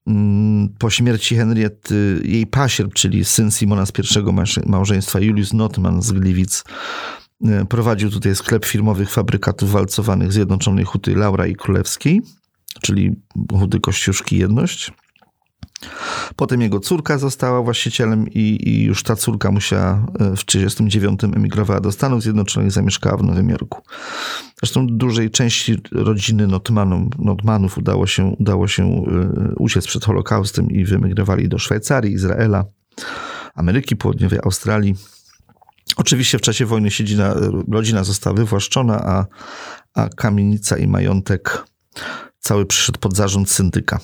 Mm, 0.07 0.69
po 0.79 0.89
śmierci 0.89 1.35
Henriety 1.35 2.21
jej 2.25 2.47
pasierb, 2.47 2.93
czyli 2.93 3.25
syn 3.25 3.51
Simona 3.51 3.85
z 3.85 3.91
pierwszego 3.91 4.33
małżeństwa, 4.65 5.19
Julius 5.19 5.53
Notman 5.53 6.01
z 6.01 6.11
Gliwic, 6.11 6.63
e, 7.45 7.65
prowadził 7.65 8.09
tutaj 8.09 8.35
sklep 8.35 8.65
firmowych 8.65 9.11
fabrykatów 9.11 9.71
walcowanych 9.71 10.33
Zjednoczonej 10.33 10.85
Huty 10.85 11.15
Laura 11.15 11.47
i 11.47 11.55
Królewskiej, 11.55 12.21
czyli 12.81 13.15
Huty 13.51 13.79
Kościuszki 13.79 14.37
Jedność. 14.37 14.91
Potem 16.35 16.61
jego 16.61 16.79
córka 16.79 17.17
została 17.17 17.61
właścicielem 17.61 18.27
i, 18.29 18.69
i 18.69 18.83
już 18.83 19.03
ta 19.03 19.15
córka 19.15 19.51
musiała 19.51 19.91
e, 19.91 20.35
w 20.35 20.45
1939 20.45 21.23
emigrowała 21.23 21.79
do 21.79 21.91
Stanów 21.91 22.21
Zjednoczonych 22.21 22.71
zamieszkała 22.71 23.17
w 23.17 23.23
Nowym 23.23 23.49
Jorku. 23.49 23.81
Zresztą 24.59 24.87
dużej 24.87 25.31
części 25.31 25.81
rodziny 25.91 26.47
Notmanów, 26.47 27.19
Notmanów 27.19 27.77
udało 27.77 28.07
się, 28.07 28.35
udało 28.39 28.67
się 28.67 28.83
e, 28.83 29.55
uciec 29.55 29.87
przed 29.87 30.05
Holokaustem 30.05 30.71
i 30.71 30.85
wyemigrowali 30.85 31.49
do 31.49 31.59
Szwajcarii, 31.59 32.13
Izraela, 32.13 32.65
Ameryki 33.55 33.95
Południowej, 33.95 34.39
Australii. 34.43 34.95
Oczywiście 35.97 36.37
w 36.37 36.41
czasie 36.41 36.65
wojny 36.65 36.91
siedzina, 36.91 37.35
rodzina 37.71 38.03
została 38.03 38.35
wywłaszczona, 38.35 39.03
a, 39.05 39.25
a 39.93 40.09
kamienica 40.09 40.77
i 40.77 40.87
majątek 40.87 41.65
cały 42.39 42.65
przyszedł 42.65 42.99
pod 42.99 43.15
zarząd 43.15 43.49
syndyka. 43.49 43.99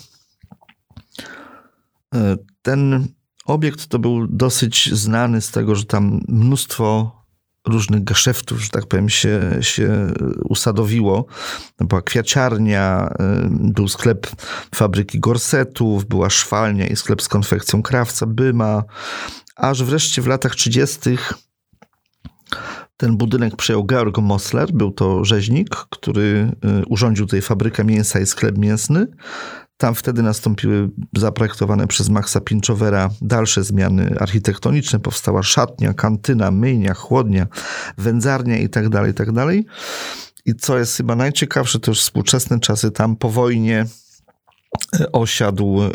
E, 2.16 2.38
ten 2.62 3.08
obiekt 3.46 3.88
to 3.88 4.00
był 4.00 4.28
dosyć 4.28 4.94
znany 4.94 5.42
z 5.42 5.51
tego, 5.51 5.75
że 5.75 5.86
tam 5.86 6.22
mnóstwo 6.28 7.20
różnych 7.68 8.04
geszeftów, 8.04 8.62
że 8.62 8.70
tak 8.70 8.86
powiem, 8.86 9.10
się, 9.10 9.42
się 9.62 10.12
usadowiło. 10.44 11.25
Była 11.80 12.01
kwiaciarnia, 12.01 13.10
e, 13.20 13.50
był 13.51 13.88
sklep 13.88 14.28
fabryki 14.75 15.20
gorsetów, 15.20 16.06
była 16.06 16.30
szwalnia 16.30 16.88
i 16.88 16.96
sklep 16.96 17.22
z 17.22 17.28
konfekcją 17.28 17.82
krawca 17.82 18.25
Byma, 18.25 18.84
aż 19.56 19.84
wreszcie 19.84 20.22
w 20.22 20.28
latach 20.28 20.56
30. 20.56 21.00
ten 22.98 23.18
budynek 23.18 23.56
przejął 23.56 23.86
Georg 23.86 24.18
Mosler, 24.18 24.72
był 24.72 24.92
to 24.92 25.25
rzeźnik, 25.25 25.70
który 25.75 26.51
y, 26.82 26.86
urządził 26.86 27.25
tutaj 27.25 27.42
fabrykę 27.42 27.84
mięsa 27.84 28.20
i 28.20 28.25
sklep 28.25 28.58
mięsny. 28.58 29.08
Tam 29.79 29.95
wtedy 29.95 30.24
nastąpiły 30.24 30.89
zaprojektowane 31.15 31.88
przez 31.88 32.09
Maxa 32.09 32.41
Pinchowera 32.41 33.09
dalsze 33.21 33.63
zmiany 33.63 34.15
architektoniczne. 34.19 35.00
Powstała 35.00 35.43
szatnia, 35.43 35.93
kantyna, 35.93 36.51
myjnia, 36.51 36.93
chłodnia, 36.93 37.48
wędzarnia 37.98 38.57
itd., 38.57 38.89
tak 38.89 39.07
itd. 39.07 39.45
Tak 39.45 39.55
I 40.45 40.55
co 40.55 40.77
jest 40.77 40.98
chyba 40.98 41.15
najciekawsze, 41.15 41.79
to 41.79 41.91
już 41.91 42.00
współczesne 42.00 42.59
czasy 42.59 42.91
tam 42.91 43.15
po 43.15 43.29
wojnie 43.29 43.86
e, 45.00 45.12
osiadł 45.12 45.81
e, 45.81 45.89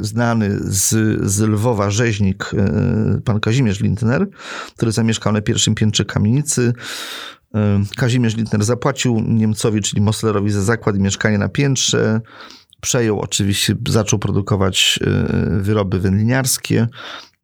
znany 0.00 0.58
z, 0.60 0.88
z 1.30 1.40
Lwowa 1.40 1.90
rzeźnik 1.90 2.50
e, 2.54 3.20
pan 3.24 3.40
Kazimierz 3.40 3.80
Lindner, 3.80 4.26
który 4.76 4.92
zamieszkał 4.92 5.32
na 5.32 5.40
pierwszym 5.40 5.74
piętrze 5.74 6.04
kamienicy. 6.04 6.72
Kazimierz 7.96 8.36
Lindner 8.36 8.64
zapłacił 8.64 9.20
Niemcowi, 9.20 9.80
czyli 9.80 10.02
Moslerowi 10.02 10.50
za 10.50 10.62
zakład 10.62 10.96
i 10.96 11.00
mieszkanie 11.00 11.38
na 11.38 11.48
piętrze 11.48 12.20
przejął 12.84 13.20
oczywiście, 13.20 13.74
zaczął 13.88 14.18
produkować 14.18 14.98
y, 15.02 15.60
wyroby 15.60 16.00
wędliniarskie, 16.00 16.88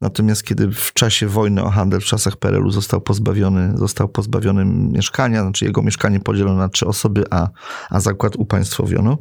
Natomiast 0.01 0.43
kiedy 0.43 0.71
w 0.71 0.93
czasie 0.93 1.27
wojny 1.27 1.63
o 1.63 1.69
handel 1.69 2.01
w 2.01 2.05
czasach 2.05 2.37
PRL-u 2.37 2.71
został 2.71 3.01
pozbawiony, 3.01 3.73
został 3.77 4.09
pozbawiony 4.09 4.65
mieszkania, 4.65 5.41
znaczy 5.41 5.65
jego 5.65 5.81
mieszkanie 5.81 6.19
podzielono 6.19 6.57
na 6.57 6.69
trzy 6.69 6.85
osoby, 6.85 7.23
a, 7.31 7.49
a 7.89 7.99
zakład 7.99 8.35
upaństwowiono. 8.35 9.17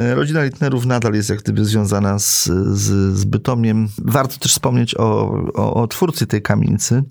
Y, 0.00 0.14
rodzina 0.14 0.44
Litnerów 0.44 0.86
nadal 0.86 1.14
jest 1.14 1.30
jak 1.30 1.42
gdyby 1.42 1.64
związana 1.64 2.18
z, 2.18 2.44
z, 2.72 3.16
z 3.18 3.24
Bytomiem. 3.24 3.88
Warto 3.98 4.38
też 4.38 4.52
wspomnieć 4.52 4.94
o, 4.94 5.34
o, 5.54 5.74
o 5.74 5.86
twórcy 5.86 6.26
tej 6.26 6.42
kamienicy, 6.42 7.02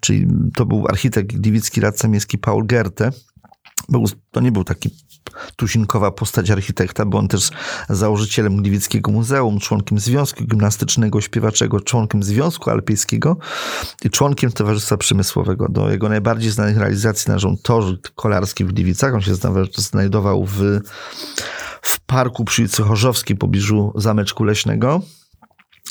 czyli 0.00 0.26
to 0.54 0.66
był 0.66 0.86
architekt 0.88 1.36
gliwicki 1.36 1.80
radca 1.80 2.08
miejski 2.08 2.38
Paul 2.38 2.66
Gerte. 2.66 3.10
Był, 3.88 4.04
to 4.30 4.40
nie 4.40 4.52
był 4.52 4.64
taki 4.64 4.90
tuzinkowa 5.56 6.10
postać 6.10 6.50
architekta, 6.50 7.04
bo 7.04 7.18
on 7.18 7.28
też 7.28 7.50
założycielem 7.88 8.62
Gliwickiego 8.62 9.10
Muzeum, 9.10 9.58
członkiem 9.58 9.98
Związku 9.98 10.44
Gimnastycznego 10.44 11.20
Śpiewaczego, 11.20 11.80
członkiem 11.80 12.22
Związku 12.22 12.70
Alpejskiego 12.70 13.36
i 14.04 14.10
członkiem 14.10 14.52
Towarzystwa 14.52 14.96
Przemysłowego. 14.96 15.68
Do 15.68 15.90
jego 15.90 16.08
najbardziej 16.08 16.50
znanych 16.50 16.76
realizacji 16.76 17.28
należą 17.28 17.56
tor 17.62 17.84
kolarski 18.14 18.64
w 18.64 18.72
Gliwicach. 18.72 19.14
On 19.14 19.20
się 19.20 19.34
znajdował 19.76 20.44
w, 20.44 20.80
w 21.82 22.00
parku 22.00 22.44
przy 22.44 22.62
ulicy 22.62 22.82
Chorzowskiej, 22.82 23.36
pobliżu 23.36 23.92
Zameczku 23.94 24.44
Leśnego 24.44 25.00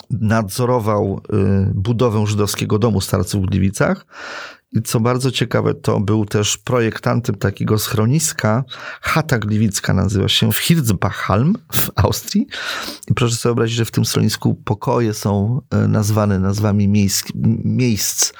nadzorował 0.09 1.21
y, 1.33 1.71
budowę 1.74 2.27
żydowskiego 2.27 2.79
domu 2.79 3.01
starców 3.01 3.43
w 3.43 3.45
Gliwicach 3.45 4.05
i 4.71 4.81
co 4.81 4.99
bardzo 4.99 5.31
ciekawe, 5.31 5.73
to 5.73 5.99
był 5.99 6.25
też 6.25 6.57
projektantem 6.57 7.35
takiego 7.35 7.79
schroniska. 7.79 8.63
Chata 9.01 9.39
Gliwicka 9.39 9.93
nazywa 9.93 10.27
się 10.27 10.51
w 10.51 10.57
Hirzbachhalm 10.57 11.55
w 11.73 11.89
Austrii. 11.95 12.47
I 13.11 13.13
proszę 13.13 13.35
sobie 13.35 13.49
wyobrazić, 13.49 13.75
że 13.75 13.85
w 13.85 13.91
tym 13.91 14.05
schronisku 14.05 14.55
pokoje 14.55 15.13
są 15.13 15.61
e, 15.69 15.88
nazwane 15.88 16.39
nazwami 16.39 16.88
miejsc, 16.88 17.27
miejsc 17.63 18.33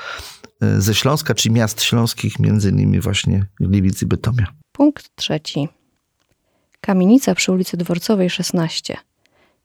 ze 0.78 0.96
Śląska, 0.96 1.34
czy 1.34 1.50
miast 1.50 1.82
śląskich, 1.82 2.40
między 2.40 2.70
innymi 2.70 3.00
właśnie 3.00 3.46
Gliwic 3.60 4.02
i 4.02 4.06
Bytomia. 4.06 4.48
Punkt 4.72 5.16
trzeci. 5.16 5.70
Kamienica 6.82 7.36
przy 7.36 7.52
ulicy 7.52 7.78
Dworcowej 7.78 8.30
16. 8.30 8.98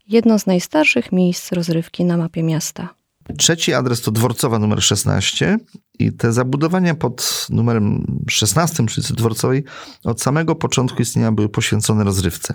Jedno 0.08 0.38
z 0.38 0.46
najstarszych 0.46 1.12
miejsc 1.12 1.52
rozrywki 1.52 2.04
na 2.04 2.16
mapie 2.16 2.42
miasta. 2.42 2.94
Trzeci 3.38 3.74
adres 3.74 4.00
to 4.00 4.10
dworcowa 4.10 4.58
numer 4.58 4.82
16 4.82 5.58
i 5.98 6.12
te 6.12 6.32
zabudowania 6.32 6.94
pod 6.94 7.46
numerem 7.50 8.06
16 8.30 8.86
przy 8.86 9.00
dworcowej 9.00 9.64
od 10.04 10.22
samego 10.22 10.54
początku 10.54 11.02
istnienia 11.02 11.32
były 11.32 11.48
poświęcone 11.48 12.04
rozrywce. 12.04 12.54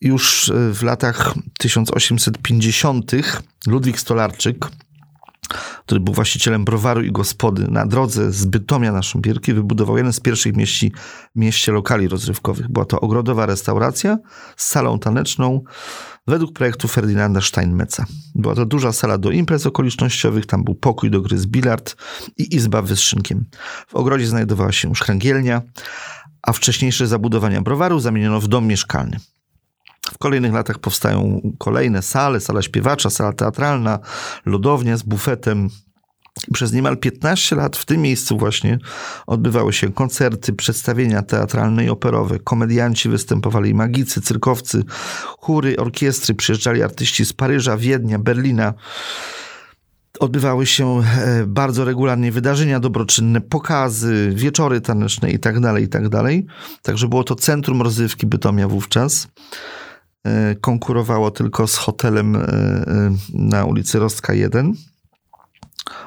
Już 0.00 0.52
w 0.72 0.82
latach 0.82 1.34
1850 1.58 3.12
Ludwik 3.66 4.00
Stolarczyk 4.00 4.66
który 5.86 6.00
był 6.00 6.14
właścicielem 6.14 6.64
browaru 6.64 7.02
i 7.02 7.12
gospody, 7.12 7.68
na 7.70 7.86
drodze 7.86 8.32
z 8.32 8.44
Bytomia 8.44 8.92
na 8.92 9.02
Szumperki 9.02 9.52
wybudował 9.52 9.96
jeden 9.96 10.12
z 10.12 10.20
pierwszych 10.20 10.56
mieści, 10.56 10.92
mieście 11.34 11.72
lokali 11.72 12.08
rozrywkowych. 12.08 12.68
Była 12.68 12.84
to 12.84 13.00
ogrodowa 13.00 13.46
restauracja 13.46 14.18
z 14.56 14.66
salą 14.66 14.98
taneczną 14.98 15.62
według 16.26 16.52
projektu 16.52 16.88
Ferdynanda 16.88 17.40
Steinmetza. 17.40 18.06
Była 18.34 18.54
to 18.54 18.66
duża 18.66 18.92
sala 18.92 19.18
do 19.18 19.30
imprez 19.30 19.66
okolicznościowych, 19.66 20.46
tam 20.46 20.64
był 20.64 20.74
pokój 20.74 21.10
do 21.10 21.20
gry 21.20 21.38
z 21.38 21.46
bilard 21.46 21.96
i 22.36 22.56
izba 22.56 22.82
wyszynkiem. 22.82 23.44
W 23.88 23.94
ogrodzie 23.94 24.26
znajdowała 24.26 24.72
się 24.72 24.94
szkręgielnia, 24.94 25.62
a 26.42 26.52
wcześniejsze 26.52 27.06
zabudowania 27.06 27.60
browaru 27.60 28.00
zamieniono 28.00 28.40
w 28.40 28.48
dom 28.48 28.66
mieszkalny. 28.66 29.18
W 30.18 30.20
kolejnych 30.20 30.52
latach 30.52 30.78
powstają 30.78 31.40
kolejne 31.58 32.02
sale, 32.02 32.40
sala 32.40 32.62
śpiewacza, 32.62 33.10
sala 33.10 33.32
teatralna, 33.32 33.98
lodownia 34.46 34.96
z 34.96 35.02
bufetem. 35.02 35.68
Przez 36.52 36.72
niemal 36.72 36.96
15 36.96 37.56
lat 37.56 37.76
w 37.76 37.84
tym 37.84 38.02
miejscu 38.02 38.38
właśnie 38.38 38.78
odbywały 39.26 39.72
się 39.72 39.92
koncerty, 39.92 40.52
przedstawienia 40.52 41.22
teatralne 41.22 41.84
i 41.84 41.88
operowe. 41.88 42.38
Komedianci 42.38 43.08
występowali, 43.08 43.74
magicy, 43.74 44.20
cyrkowcy, 44.20 44.84
chóry, 45.38 45.76
orkiestry, 45.76 46.34
przyjeżdżali 46.34 46.82
artyści 46.82 47.24
z 47.24 47.32
Paryża, 47.32 47.76
Wiednia, 47.76 48.18
Berlina. 48.18 48.74
Odbywały 50.20 50.66
się 50.66 51.00
e, 51.00 51.44
bardzo 51.46 51.84
regularnie 51.84 52.32
wydarzenia 52.32 52.80
dobroczynne, 52.80 53.40
pokazy, 53.40 54.32
wieczory 54.34 54.80
taneczne 54.80 55.30
itd., 55.30 55.60
tak 55.60 55.80
itd. 55.80 56.10
Tak 56.10 56.32
Także 56.82 57.08
było 57.08 57.24
to 57.24 57.34
centrum 57.34 57.82
rozrywki 57.82 58.26
Bytomia 58.26 58.68
wówczas. 58.68 59.28
E, 60.26 60.54
konkurowało 60.54 61.30
tylko 61.30 61.66
z 61.66 61.76
hotelem 61.76 62.36
e, 62.36 62.40
e, 62.40 62.84
na 63.34 63.64
ulicy 63.64 63.98
Rostka 63.98 64.34
1. 64.34 64.74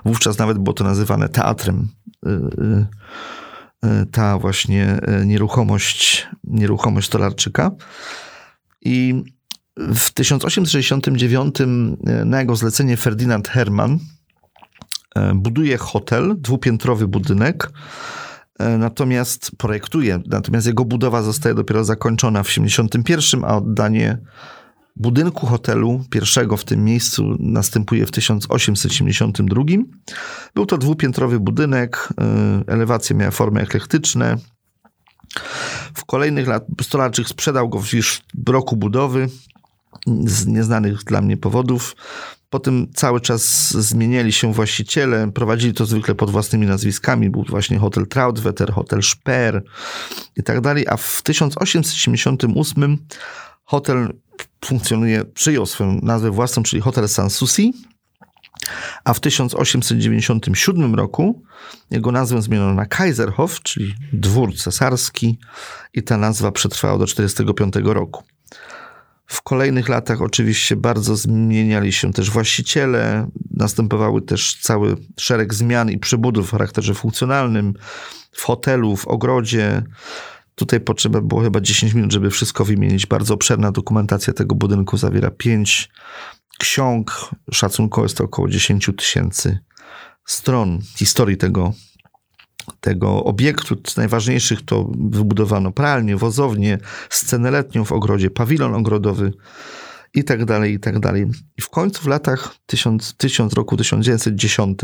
Wówczas 0.05 0.37
nawet 0.37 0.57
było 0.57 0.73
to 0.73 0.83
nazywane 0.83 1.29
teatrem. 1.29 1.87
Ta 4.11 4.37
właśnie 4.37 4.99
nieruchomość, 5.25 6.27
nieruchomość 6.43 7.07
Stolarczyka. 7.07 7.71
I 8.81 9.23
w 9.77 10.11
1869 10.11 11.55
na 12.25 12.39
jego 12.39 12.55
zlecenie 12.55 12.97
Ferdynand 12.97 13.47
Hermann 13.47 13.99
buduje 15.35 15.77
hotel, 15.77 16.35
dwupiętrowy 16.37 17.07
budynek, 17.07 17.71
natomiast 18.77 19.51
projektuje, 19.57 20.19
natomiast 20.27 20.67
jego 20.67 20.85
budowa 20.85 21.21
zostaje 21.21 21.55
dopiero 21.55 21.83
zakończona 21.83 22.43
w 22.43 22.47
1971, 22.47 23.43
a 23.45 23.57
oddanie 23.57 24.17
budynku 24.95 25.47
hotelu 25.47 26.03
pierwszego 26.09 26.57
w 26.57 26.65
tym 26.65 26.83
miejscu 26.83 27.35
następuje 27.39 28.05
w 28.05 28.11
1872. 28.11 29.63
Był 30.55 30.65
to 30.65 30.77
dwupiętrowy 30.77 31.39
budynek, 31.39 32.09
e, 32.21 32.63
elewacja 32.67 33.15
miała 33.15 33.31
formy 33.31 33.61
eklektyczne. 33.61 34.37
W 35.93 36.05
kolejnych 36.05 36.47
latach 36.47 36.69
Stolarczyk 36.81 37.27
sprzedał 37.27 37.69
go 37.69 37.81
już 37.93 38.21
w 38.45 38.49
roku 38.49 38.77
budowy 38.77 39.27
z 40.25 40.47
nieznanych 40.47 41.03
dla 41.03 41.21
mnie 41.21 41.37
powodów. 41.37 41.95
Potem 42.51 42.87
cały 42.93 43.21
czas 43.21 43.71
zmieniali 43.71 44.31
się 44.31 44.53
właściciele, 44.53 45.31
prowadzili 45.31 45.73
to 45.73 45.85
zwykle 45.85 46.15
pod 46.15 46.29
własnymi 46.29 46.67
nazwiskami. 46.67 47.29
Był 47.29 47.43
właśnie 47.43 47.77
hotel 47.77 48.07
Trautwetter, 48.07 48.71
hotel 48.71 49.03
Speer 49.03 49.63
i 50.37 50.43
tak 50.43 50.61
dalej. 50.61 50.87
A 50.87 50.97
w 50.97 51.21
1878 51.23 52.97
hotel 53.63 54.13
funkcjonuje, 54.65 55.25
przyjął 55.25 55.65
swoją 55.65 55.99
nazwę 56.03 56.31
własną, 56.31 56.63
czyli 56.63 56.81
Hotel 56.81 57.09
Sanssouci. 57.09 57.73
A 59.03 59.13
w 59.13 59.19
1897 59.19 60.95
roku 60.95 61.43
jego 61.91 62.11
nazwę 62.11 62.41
zmieniono 62.41 62.73
na 62.73 62.85
Kaiserhof, 62.85 63.61
czyli 63.61 63.95
dwór 64.13 64.55
cesarski 64.55 65.39
i 65.93 66.03
ta 66.03 66.17
nazwa 66.17 66.51
przetrwała 66.51 66.97
do 66.97 67.05
1945 67.05 67.93
roku. 67.93 68.23
W 69.31 69.41
kolejnych 69.41 69.89
latach 69.89 70.21
oczywiście 70.21 70.75
bardzo 70.75 71.15
zmieniali 71.15 71.93
się 71.93 72.13
też 72.13 72.29
właściciele, 72.29 73.27
następowały 73.51 74.21
też 74.21 74.57
cały 74.61 74.97
szereg 75.19 75.53
zmian 75.53 75.91
i 75.91 75.97
przybudów 75.97 76.47
w 76.47 76.51
charakterze 76.51 76.93
funkcjonalnym 76.93 77.73
w 78.31 78.43
hotelu, 78.43 78.95
w 78.95 79.07
ogrodzie. 79.07 79.83
Tutaj 80.55 80.79
potrzeba 80.79 81.21
było 81.21 81.41
chyba 81.41 81.61
10 81.61 81.93
minut, 81.93 82.11
żeby 82.11 82.29
wszystko 82.29 82.65
wymienić. 82.65 83.05
Bardzo 83.05 83.33
obszerna 83.33 83.71
dokumentacja 83.71 84.33
tego 84.33 84.55
budynku 84.55 84.97
zawiera 84.97 85.31
5 85.31 85.89
ksiąg. 86.59 87.29
Szacunkowo 87.51 88.05
jest 88.05 88.17
to 88.17 88.23
około 88.23 88.49
10 88.49 88.89
tysięcy 88.97 89.59
stron 90.25 90.79
historii 90.95 91.37
tego 91.37 91.73
tego 92.79 93.23
obiektu. 93.23 93.75
Z 93.87 93.97
najważniejszych 93.97 94.61
to 94.61 94.91
wybudowano 94.97 95.71
pralnię, 95.71 96.17
wozownię, 96.17 96.77
scenę 97.09 97.51
letnią 97.51 97.85
w 97.85 97.91
ogrodzie, 97.91 98.29
pawilon 98.29 98.75
ogrodowy 98.75 99.33
i 100.13 100.23
tak 100.23 100.45
dalej, 100.45 100.73
i 100.73 100.79
tak 100.79 100.99
dalej. 100.99 101.27
I 101.57 101.61
w 101.61 101.69
końcu 101.69 102.01
w 102.01 102.07
latach 102.07 102.55
1000, 102.65 103.15
1000 103.17 103.53
roku 103.53 103.77
1910 103.77 104.79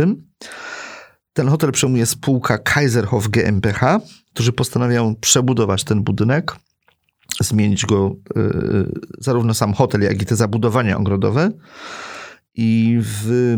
ten 1.34 1.48
hotel 1.48 1.72
przejmuje 1.72 2.06
spółka 2.06 2.58
Kaiserhof 2.58 3.28
GmbH, 3.28 4.00
którzy 4.34 4.52
postanawiają 4.54 5.16
przebudować 5.16 5.84
ten 5.84 6.04
budynek, 6.04 6.56
zmienić 7.42 7.86
go 7.86 8.16
y, 8.38 8.92
zarówno 9.20 9.54
sam 9.54 9.74
hotel, 9.74 10.02
jak 10.02 10.22
i 10.22 10.26
te 10.26 10.36
zabudowania 10.36 10.98
ogrodowe. 10.98 11.52
I 12.56 13.00
w 13.02 13.56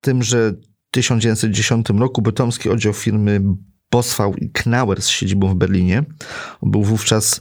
tymże 0.00 0.52
1910 0.90 1.88
roku 1.88 2.22
bytomski 2.22 2.70
oddział 2.70 2.92
firmy 2.92 3.40
Boswał 3.90 4.34
i 4.34 4.50
Knauer 4.50 5.02
z 5.02 5.08
siedzibą 5.08 5.48
w 5.48 5.54
Berlinie. 5.54 6.04
Był 6.62 6.82
wówczas 6.82 7.40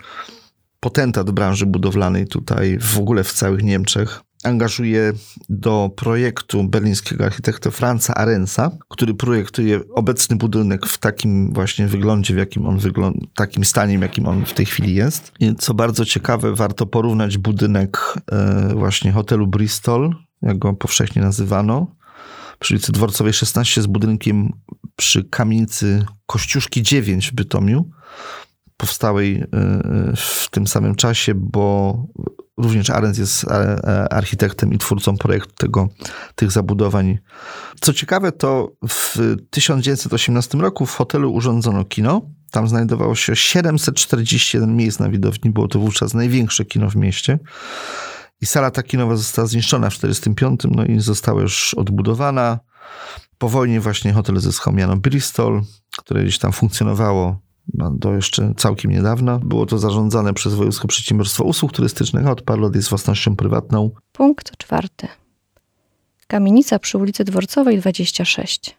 potentat 0.80 1.32
branży 1.32 1.66
budowlanej 1.66 2.28
tutaj, 2.28 2.78
w 2.80 2.98
ogóle 2.98 3.24
w 3.24 3.34
całych 3.34 3.64
Niemczech. 3.64 4.22
Angażuje 4.44 5.14
do 5.50 5.90
projektu 5.96 6.64
berlińskiego 6.64 7.26
architekta 7.26 7.72
Franza 7.72 8.16
Arensa, 8.16 8.72
który 8.90 9.14
projektuje 9.14 9.82
obecny 9.96 10.36
budynek 10.36 10.86
w 10.86 10.98
takim 10.98 11.54
właśnie 11.54 11.88
wyglądzie, 11.88 12.34
w 12.34 12.38
jakim 12.38 12.66
on 12.66 12.78
wygląda, 12.78 13.20
takim 13.36 13.66
stanie, 13.66 14.00
w 14.00 14.02
jakim 14.02 14.28
on 14.28 14.46
w 14.46 14.54
tej 14.54 14.66
chwili 14.66 14.96
jest. 14.96 15.32
I 15.40 15.56
co 15.56 15.74
bardzo 15.74 16.06
ciekawe, 16.06 16.56
warto 16.56 16.86
porównać 16.86 17.38
budynek 17.38 18.14
e, 18.32 18.74
właśnie 18.76 19.12
hotelu 19.12 19.48
Bristol, 19.48 20.16
jak 20.42 20.60
go 20.60 20.74
powszechnie 20.74 21.22
nazywano, 21.22 21.97
przy 22.60 22.74
ulicy 22.74 22.92
Dworcowej 22.92 23.34
16 23.34 23.82
z 23.82 23.88
budynkiem 23.88 24.54
przy 24.96 25.24
kamienicy 25.24 26.06
Kościuszki 26.26 26.84
9 26.84 27.32
w 27.32 27.34
Bytomiu, 27.34 27.90
powstałej 28.78 29.36
e, 29.36 29.48
w 30.16 30.50
tym 30.50 30.68
samym 30.68 30.96
czasie, 30.96 31.34
bo 31.36 31.98
również 32.58 32.90
Arens 32.90 33.18
jest 33.18 33.44
e, 33.44 33.50
e, 33.50 34.14
architektem 34.14 34.74
i 34.74 34.78
twórcą 34.78 35.18
projektu 35.18 35.54
tego, 35.58 35.90
tych 36.36 36.52
zabudowań. 36.52 37.18
Co 37.82 37.94
ciekawe, 37.94 38.32
to 38.32 38.72
w 38.90 39.36
1918 39.50 40.58
roku 40.58 40.86
w 40.86 40.96
hotelu 40.96 41.34
urządzono 41.34 41.86
kino. 41.86 42.22
Tam 42.52 42.68
znajdowało 42.68 43.16
się 43.16 43.36
741 43.36 44.76
miejsc 44.76 45.00
na 45.00 45.10
widowni. 45.10 45.52
Było 45.52 45.68
to 45.68 45.80
wówczas 45.80 46.14
największe 46.14 46.66
kino 46.66 46.90
w 46.90 46.96
mieście. 46.96 47.40
I 48.42 48.46
sala 48.46 48.72
ta 48.72 48.84
kinowa 48.84 49.16
została 49.16 49.48
zniszczona 49.48 49.90
w 49.90 49.96
1945, 49.96 50.76
no 50.78 50.86
i 50.86 51.00
została 51.00 51.42
już 51.42 51.74
odbudowana. 51.74 52.60
Po 53.38 53.50
wojnie 53.50 53.80
właśnie 53.80 54.14
hotel 54.14 54.40
zyskał 54.40 54.74
Bristol, 54.96 55.62
które 55.98 56.24
gdzieś 56.24 56.40
tam 56.40 56.52
funkcjonowało 56.52 57.40
no, 57.74 57.92
do 57.92 58.14
jeszcze 58.14 58.54
całkiem 58.58 58.92
niedawna. 58.92 59.40
Było 59.40 59.66
to 59.66 59.78
zarządzane 59.78 60.34
przez 60.34 60.54
Wojewódzkie 60.54 60.88
Przedsiębiorstwo 60.88 61.44
Usług 61.44 61.74
Turystycznych, 61.74 62.28
a 62.28 62.32
od 62.32 62.42
jest 62.76 62.90
własnością 62.90 63.36
prywatną. 63.36 63.92
Punkt 64.12 64.58
czwarty. 64.58 65.08
Kamienica 66.28 66.80
przy 66.80 66.98
ulicy 66.98 67.24
Dworcowej 67.24 67.80
26 67.80 68.78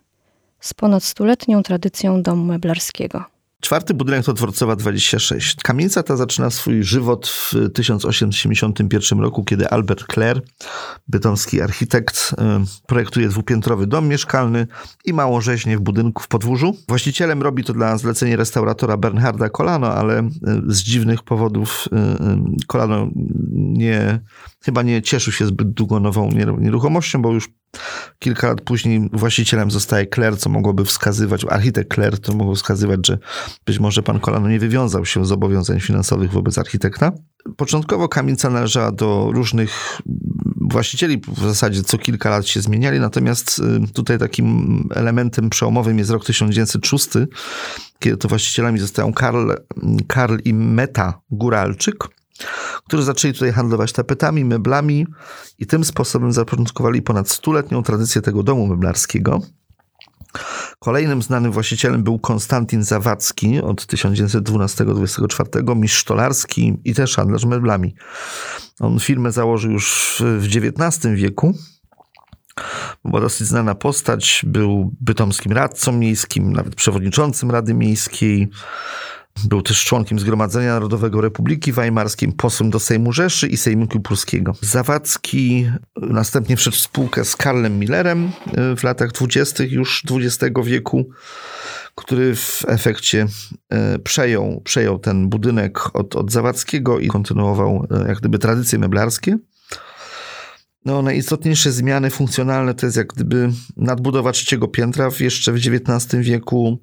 z 0.60 0.74
ponad 0.74 1.04
stuletnią 1.04 1.62
tradycją 1.62 2.22
domu 2.22 2.44
meblarskiego. 2.44 3.24
Czwarty 3.60 3.94
budynek 3.94 4.24
to 4.24 4.32
Dworcowa 4.32 4.76
26. 4.76 5.56
Kamienica 5.62 6.02
ta 6.02 6.16
zaczyna 6.16 6.50
swój 6.50 6.82
żywot 6.82 7.28
w 7.28 7.54
1871 7.74 9.20
roku, 9.20 9.44
kiedy 9.44 9.68
Albert 9.68 10.04
Kler, 10.04 10.42
bytomski 11.08 11.60
architekt, 11.60 12.34
projektuje 12.86 13.28
dwupiętrowy 13.28 13.86
dom 13.86 14.08
mieszkalny 14.08 14.66
i 15.04 15.12
małą 15.12 15.40
rzeźnię 15.40 15.78
w 15.78 15.80
budynku 15.80 16.22
w 16.22 16.28
podwórzu. 16.28 16.76
Właścicielem 16.88 17.42
robi 17.42 17.64
to 17.64 17.72
dla 17.72 17.98
zlecenia 17.98 18.36
restauratora 18.36 18.96
Bernharda 18.96 19.48
Kolano, 19.48 19.94
ale 19.94 20.28
z 20.66 20.82
dziwnych 20.82 21.22
powodów 21.22 21.88
Kolano 22.66 23.08
nie, 23.52 24.20
chyba 24.64 24.82
nie 24.82 25.02
cieszył 25.02 25.32
się 25.32 25.46
zbyt 25.46 25.70
długo 25.70 26.00
nową 26.00 26.30
nieruchomością, 26.58 27.22
bo 27.22 27.32
już 27.32 27.48
Kilka 28.18 28.48
lat 28.48 28.60
później 28.60 29.08
właścicielem 29.12 29.70
zostaje 29.70 30.06
Kler, 30.06 30.38
co 30.38 30.50
mogłoby 30.50 30.84
wskazywać, 30.84 31.44
architekt 31.48 31.90
Kler, 31.90 32.18
to 32.18 32.34
mogło 32.34 32.54
wskazywać, 32.54 33.06
że 33.06 33.18
być 33.66 33.78
może 33.78 34.02
pan 34.02 34.20
Kolano 34.20 34.48
nie 34.48 34.58
wywiązał 34.58 35.06
się 35.06 35.24
z 35.24 35.28
zobowiązań 35.28 35.80
finansowych 35.80 36.30
wobec 36.30 36.58
architekta. 36.58 37.12
Początkowo 37.56 38.08
kamienica 38.08 38.50
należała 38.50 38.92
do 38.92 39.30
różnych 39.32 40.00
właścicieli, 40.60 41.21
w 41.28 41.40
zasadzie 41.40 41.82
co 41.82 41.99
kilka 41.99 42.30
lat 42.30 42.47
się 42.47 42.60
zmieniali, 42.60 43.00
natomiast 43.00 43.58
y, 43.58 43.92
tutaj 43.92 44.18
takim 44.18 44.88
elementem 44.94 45.50
przełomowym 45.50 45.99
jest 45.99 46.10
rok 46.10 46.25
1906, 46.25 47.08
kiedy 47.99 48.16
to 48.16 48.28
właścicielami 48.28 48.78
zostają 48.78 49.12
Karl, 49.12 49.50
Karl 50.06 50.36
i 50.44 50.54
Meta 50.54 51.21
Góralczyk, 51.30 52.18
którzy 52.86 53.02
zaczęli 53.02 53.34
tutaj 53.34 53.52
handlować 53.52 53.92
tapetami, 53.92 54.44
meblami 54.44 55.06
i 55.58 55.66
tym 55.66 55.84
sposobem 55.84 56.32
zapoczątkowali 56.32 57.02
ponad 57.02 57.30
stuletnią 57.30 57.82
tradycję 57.82 58.22
tego 58.22 58.42
domu 58.42 58.66
meblarskiego. 58.66 59.40
Kolejnym 60.78 61.22
znanym 61.22 61.52
właścicielem 61.52 62.02
był 62.02 62.18
Konstantin 62.18 62.84
Zawadzki 62.84 63.60
od 63.60 63.82
1912-24, 63.82 65.76
mistrz 65.76 65.98
sztolarski 65.98 66.76
i 66.84 66.94
też 66.94 67.16
handlarz 67.16 67.44
meblami. 67.44 67.94
On 68.80 69.00
firmę 69.00 69.32
założył 69.32 69.70
już 69.72 70.16
w 70.38 70.44
XIX 70.46 71.14
wieku. 71.14 71.54
Była 73.04 73.20
dosyć 73.20 73.46
znana 73.46 73.74
postać, 73.74 74.42
był 74.46 74.94
bytomskim 75.00 75.52
radcą 75.52 75.92
miejskim, 75.92 76.52
nawet 76.52 76.74
przewodniczącym 76.74 77.50
Rady 77.50 77.74
Miejskiej. 77.74 78.48
Był 79.44 79.62
też 79.62 79.84
członkiem 79.84 80.18
Zgromadzenia 80.18 80.72
Narodowego 80.72 81.20
Republiki 81.20 81.72
Weimarskiej, 81.72 82.32
posłem 82.32 82.70
do 82.70 82.78
Sejmu 82.78 83.12
Rzeszy 83.12 83.48
i 83.48 83.56
Sejmiku 83.56 84.00
Polskiego. 84.00 84.52
Zawadzki 84.60 85.70
następnie 85.96 86.56
wszedł 86.56 86.76
w 86.76 86.80
spółkę 86.80 87.24
z 87.24 87.36
Karlem 87.36 87.78
Millerem 87.78 88.30
e, 88.46 88.76
w 88.76 88.82
latach 88.82 89.12
dwudziestych 89.12 89.72
już 89.72 90.02
XX 90.10 90.54
wieku, 90.64 91.10
który 91.94 92.36
w 92.36 92.64
efekcie 92.68 93.26
e, 93.70 93.98
przejął, 93.98 94.60
przejął 94.64 94.98
ten 94.98 95.28
budynek 95.28 95.96
od, 95.96 96.16
od 96.16 96.32
Zawadzkiego 96.32 96.98
i 96.98 97.08
kontynuował 97.08 97.86
e, 97.90 98.08
jak 98.08 98.18
gdyby 98.18 98.38
tradycje 98.38 98.78
meblarskie. 98.78 99.38
No, 100.84 101.02
najistotniejsze 101.02 101.72
zmiany 101.72 102.10
funkcjonalne 102.10 102.74
to 102.74 102.86
jest 102.86 102.96
jak 102.96 103.06
gdyby 103.06 103.50
nadbudowa 103.76 104.32
trzeciego 104.32 104.68
piętra 104.68 105.10
w 105.10 105.20
jeszcze 105.20 105.52
w 105.52 105.56
XIX 105.56 106.22
wieku, 106.22 106.78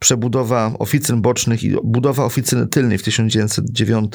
przebudowa 0.00 0.72
oficyn 0.78 1.22
bocznych 1.22 1.62
i 1.62 1.76
budowa 1.84 2.24
oficyny 2.24 2.66
tylnej 2.66 2.98
w 2.98 3.02
1909. 3.02 4.12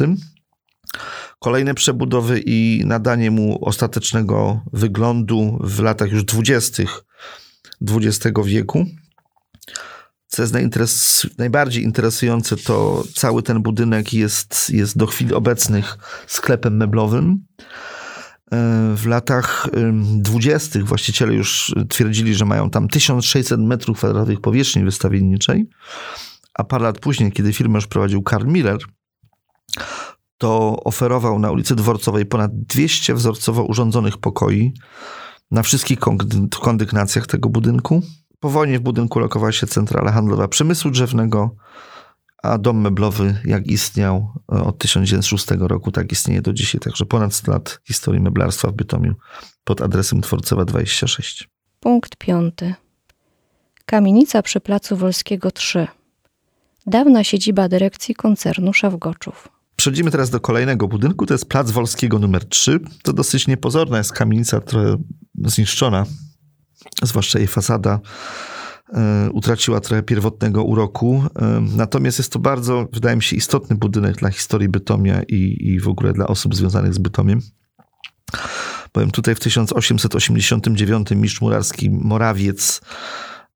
Kolejne 1.39 1.73
przebudowy 1.73 2.41
i 2.45 2.81
nadanie 2.85 3.31
mu 3.31 3.65
ostatecznego 3.65 4.61
wyglądu 4.73 5.57
w 5.63 5.79
latach 5.79 6.11
już 6.11 6.23
dwudziestych 6.23 7.05
XX 7.81 8.39
wieku. 8.45 8.85
Co 10.27 10.41
jest 10.41 10.55
najbardziej 11.37 11.83
interesujące, 11.83 12.57
to 12.57 13.03
cały 13.15 13.43
ten 13.43 13.61
budynek 13.61 14.13
jest, 14.13 14.69
jest 14.69 14.97
do 14.97 15.07
chwili 15.07 15.33
obecnych 15.33 15.97
sklepem 16.27 16.77
meblowym. 16.77 17.45
W 18.95 19.03
latach 19.05 19.67
dwudziestych 20.05 20.85
właściciele 20.85 21.33
już 21.33 21.75
twierdzili, 21.89 22.35
że 22.35 22.45
mają 22.45 22.69
tam 22.69 22.87
1600 22.87 23.59
metrów 23.59 23.97
kwadratowych 23.97 24.41
powierzchni 24.41 24.83
wystawienniczej, 24.83 25.69
a 26.53 26.63
parę 26.63 26.83
lat 26.83 26.99
później, 26.99 27.31
kiedy 27.31 27.53
firmę 27.53 27.77
już 27.77 27.87
prowadził 27.87 28.23
Karl 28.23 28.47
Miller, 28.47 28.77
to 30.37 30.77
oferował 30.83 31.39
na 31.39 31.51
ulicy 31.51 31.75
Dworcowej 31.75 32.25
ponad 32.25 32.51
200 32.53 33.13
wzorcowo 33.13 33.63
urządzonych 33.63 34.17
pokoi 34.17 34.73
na 35.51 35.63
wszystkich 35.63 35.99
kondygnacjach 36.61 37.27
tego 37.27 37.49
budynku. 37.49 38.01
Po 38.39 38.49
wojnie 38.49 38.79
w 38.79 38.81
budynku 38.81 39.19
lokowała 39.19 39.51
się 39.51 39.67
centrala 39.67 40.11
handlowa 40.11 40.47
przemysłu 40.47 40.91
drzewnego, 40.91 41.55
a 42.45 42.57
dom 42.57 42.81
meblowy, 42.81 43.41
jak 43.45 43.67
istniał 43.67 44.33
e, 44.51 44.63
od 44.63 44.77
1906 44.77 45.47
roku, 45.59 45.91
tak 45.91 46.11
istnieje 46.11 46.41
do 46.41 46.53
dzisiaj. 46.53 46.81
Także 46.81 47.05
ponad 47.05 47.33
100 47.33 47.51
lat 47.51 47.79
historii 47.87 48.21
meblarstwa 48.21 48.67
w 48.67 48.73
Bytomiu 48.73 49.15
pod 49.63 49.81
adresem 49.81 50.21
Tworcowa 50.21 50.65
26. 50.65 51.49
Punkt 51.79 52.15
piąty. 52.15 52.73
Kamienica 53.85 54.41
przy 54.41 54.59
Placu 54.59 54.97
Wolskiego 54.97 55.51
3. 55.51 55.87
Dawna 56.87 57.23
siedziba 57.23 57.69
dyrekcji 57.69 58.15
koncernu 58.15 58.73
Szawgoczów. 58.73 59.47
Przechodzimy 59.75 60.11
teraz 60.11 60.29
do 60.29 60.39
kolejnego 60.39 60.87
budynku, 60.87 61.25
to 61.25 61.33
jest 61.33 61.49
Plac 61.49 61.71
Wolskiego 61.71 62.19
numer 62.19 62.45
3. 62.45 62.79
To 63.03 63.13
dosyć 63.13 63.47
niepozorna 63.47 63.97
jest 63.97 64.13
kamienica, 64.13 64.61
trochę 64.61 64.97
zniszczona, 65.45 66.05
zwłaszcza 67.03 67.39
jej 67.39 67.47
fasada 67.47 67.99
utraciła 69.33 69.79
trochę 69.79 70.03
pierwotnego 70.03 70.63
uroku. 70.63 71.23
E, 71.35 71.61
natomiast 71.75 72.17
jest 72.17 72.31
to 72.31 72.39
bardzo, 72.39 72.87
wydaje 72.93 73.15
mi 73.15 73.23
się, 73.23 73.35
istotny 73.35 73.75
budynek 73.75 74.15
dla 74.15 74.29
historii 74.29 74.69
Bytomia 74.69 75.23
i, 75.23 75.57
i 75.59 75.79
w 75.79 75.87
ogóle 75.87 76.13
dla 76.13 76.27
osób 76.27 76.55
związanych 76.55 76.93
z 76.93 76.97
Bytomiem. 76.97 77.41
Powiem 78.91 79.11
tutaj 79.11 79.35
w 79.35 79.39
1889 79.39 81.11
mistrz 81.11 81.41
murarski 81.41 81.89
Morawiec 81.89 82.81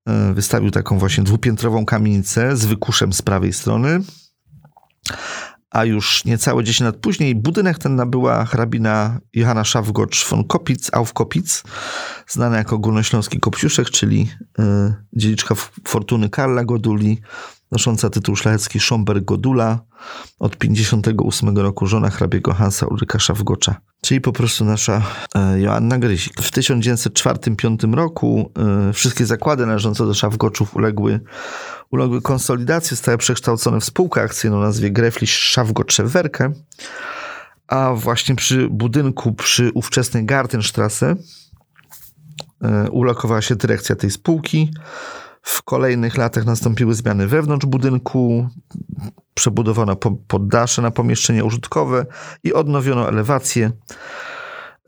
e, 0.06 0.34
wystawił 0.34 0.70
taką 0.70 0.98
właśnie 0.98 1.24
dwupiętrową 1.24 1.84
kamienicę 1.84 2.56
z 2.56 2.64
wykuszem 2.64 3.12
z 3.12 3.22
prawej 3.22 3.52
strony. 3.52 4.00
A 5.70 5.84
już 5.84 6.24
niecałe 6.24 6.64
10 6.64 6.80
lat 6.80 6.96
później 6.96 7.34
budynek 7.34 7.78
ten 7.78 7.94
nabyła 7.94 8.44
hrabina 8.44 9.20
Johanna 9.34 9.64
Szafgocz 9.64 10.28
von 10.28 10.44
Kopitz, 10.44 10.90
auf 10.92 11.12
Kopitz, 11.12 11.62
znana 12.28 12.56
jako 12.56 12.78
Górnośląski 12.78 13.40
Kopciuszek, 13.40 13.90
czyli 13.90 14.30
y, 14.58 14.62
dziedziczka 15.12 15.54
fortuny 15.88 16.30
Karla 16.30 16.64
Goduli, 16.64 17.20
nosząca 17.72 18.10
tytuł 18.10 18.36
szlachecki 18.36 18.80
Schomberg 18.80 19.24
Godula, 19.24 19.78
od 20.38 20.56
58 20.56 21.58
roku 21.58 21.86
żona 21.86 22.10
hrabiego 22.10 22.54
Hansa 22.54 22.86
Ulryka 22.86 23.18
Szafgocza, 23.18 23.80
czyli 24.00 24.20
po 24.20 24.32
prostu 24.32 24.64
nasza 24.64 25.02
e, 25.34 25.60
Joanna 25.60 25.98
Grysik. 25.98 26.42
W 26.42 26.50
1904-1905 26.50 27.94
roku 27.94 28.52
e, 28.88 28.92
wszystkie 28.92 29.26
zakłady 29.26 29.66
należące 29.66 30.06
do 30.06 30.14
Szafgoczów 30.14 30.76
uległy, 30.76 31.20
uległy 31.90 32.22
konsolidacji, 32.22 32.90
zostały 32.90 33.18
przekształcone 33.18 33.80
w 33.80 33.84
spółkę 33.84 34.22
akcyjną 34.22 34.56
o 34.56 34.60
nazwie 34.60 34.90
Grefliś 34.90 35.32
Szafgotschewerke, 35.32 36.52
a 37.68 37.92
właśnie 37.94 38.34
przy 38.34 38.68
budynku 38.68 39.32
przy 39.32 39.70
ówczesnej 39.74 40.24
Gartenstrasse 40.24 41.16
e, 42.62 42.90
ulokowała 42.90 43.42
się 43.42 43.56
dyrekcja 43.56 43.96
tej 43.96 44.10
spółki. 44.10 44.70
W 45.42 45.62
kolejnych 45.62 46.16
latach 46.16 46.44
nastąpiły 46.44 46.94
zmiany 46.94 47.26
wewnątrz 47.26 47.66
budynku, 47.66 48.48
przebudowano 49.34 49.96
poddasze 50.28 50.82
na 50.82 50.90
pomieszczenia 50.90 51.44
użytkowe 51.44 52.06
i 52.44 52.52
odnowiono 52.52 53.08
elewację. 53.08 53.72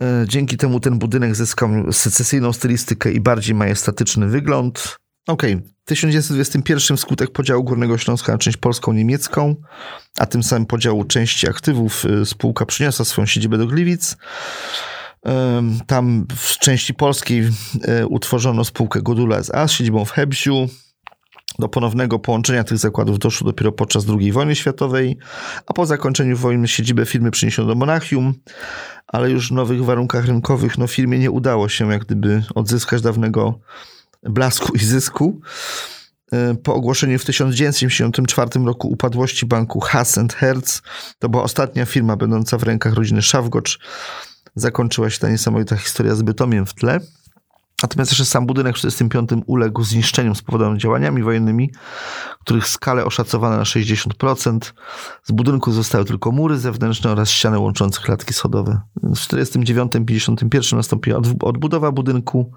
E, 0.03 0.25
dzięki 0.29 0.57
temu 0.57 0.81
ten 0.81 0.99
budynek 0.99 1.35
zyskał 1.35 1.71
secesyjną 1.93 2.53
stylistykę 2.53 3.13
i 3.13 3.21
bardziej 3.21 3.55
majestatyczny 3.55 4.29
wygląd. 4.29 4.99
Okej, 5.27 5.55
okay. 5.55 5.69
w 5.85 5.89
1921 5.89 6.97
wskutek 6.97 7.31
podziału 7.31 7.65
Górnego 7.65 7.99
Śląska 7.99 8.33
na 8.33 8.39
część 8.39 8.57
polską 8.57 8.93
niemiecką, 8.93 9.57
a 10.19 10.27
tym 10.27 10.43
samym 10.43 10.67
podziału 10.67 11.05
części 11.05 11.49
aktywów, 11.49 12.05
e, 12.05 12.27
spółka 12.27 12.67
przyniosła 12.67 13.05
swoją 13.05 13.27
siedzibę 13.27 13.59
do 13.59 13.67
Gliwic. 13.67 14.17
Tam 15.87 16.27
w 16.37 16.59
części 16.59 16.95
polskiej 16.95 17.51
e, 17.83 18.07
utworzono 18.07 18.65
spółkę 18.65 19.03
Godula 19.03 19.37
S.A. 19.37 19.69
z 19.69 19.73
siedzibą 19.73 20.05
w 20.05 20.11
Hebsiu. 20.11 20.69
Do 21.59 21.69
ponownego 21.69 22.19
połączenia 22.19 22.65
tych 22.65 22.79
zakładów 22.79 23.19
doszło 23.19 23.47
dopiero 23.47 23.73
podczas 23.73 24.05
II 24.09 24.33
wojny 24.33 24.57
światowej, 24.57 25.19
a 25.67 25.73
po 25.73 25.87
zakończeniu 25.87 26.37
wojny 26.37 26.69
siedzibę 26.69 27.07
firmy 27.07 27.31
przeniesiono 27.31 27.69
do 27.69 27.75
Monachium, 27.75 28.35
ale 29.07 29.31
już 29.31 29.49
w 29.49 29.53
nowych 29.53 29.85
warunkach 29.85 30.27
rynkowych 30.27 30.79
no, 30.79 30.87
firmie 30.87 31.19
nie 31.19 31.31
udało 31.31 31.69
się 31.69 31.93
jak 31.93 32.05
gdyby 32.05 32.43
odzyskać 32.55 33.03
dawnego 33.03 33.59
blasku 34.23 34.77
i 34.77 34.79
zysku. 34.79 35.41
E, 36.33 36.55
po 36.55 36.75
ogłoszeniu 36.75 37.19
w 37.19 37.25
1974 37.25 38.65
roku 38.65 38.89
upadłości 38.89 39.47
banku 39.47 39.81
Hass 39.81 40.19
Hertz, 40.37 40.83
to 41.19 41.29
była 41.29 41.43
ostatnia 41.43 41.87
firma 41.87 42.17
będąca 42.17 42.59
w 42.59 42.63
rękach 42.63 42.93
rodziny 42.93 43.23
Szawgocz, 43.23 43.79
zakończyła 44.55 45.11
się 45.11 45.19
ta 45.19 45.31
niesamowita 45.31 45.77
historia 45.77 46.15
z 46.15 46.23
Bytomiem 46.23 46.67
w 46.67 46.75
tle. 46.75 47.01
Natomiast 47.83 48.11
jeszcze 48.11 48.25
sam 48.25 48.47
budynek 48.47 48.77
w 48.77 48.81
1945 48.81 49.45
uległ 49.47 49.85
zniszczeniom 49.85 50.35
spowodowanym 50.35 50.79
działaniami 50.79 51.23
wojennymi, 51.23 51.71
których 52.41 52.69
skalę 52.69 53.05
oszacowano 53.05 53.57
na 53.57 53.63
60%. 53.63 54.73
Z 55.23 55.33
budynku 55.33 55.73
zostały 55.73 56.05
tylko 56.05 56.33
mury 56.33 56.59
zewnętrzne 56.59 57.11
oraz 57.11 57.31
ściany 57.31 57.59
łączące 57.59 58.01
klatki 58.01 58.35
schodowe. 58.35 58.81
W 59.03 59.15
1949-1951 59.15 60.77
nastąpiła 60.77 61.21
odbudowa 61.41 61.93
budynku 61.93 62.53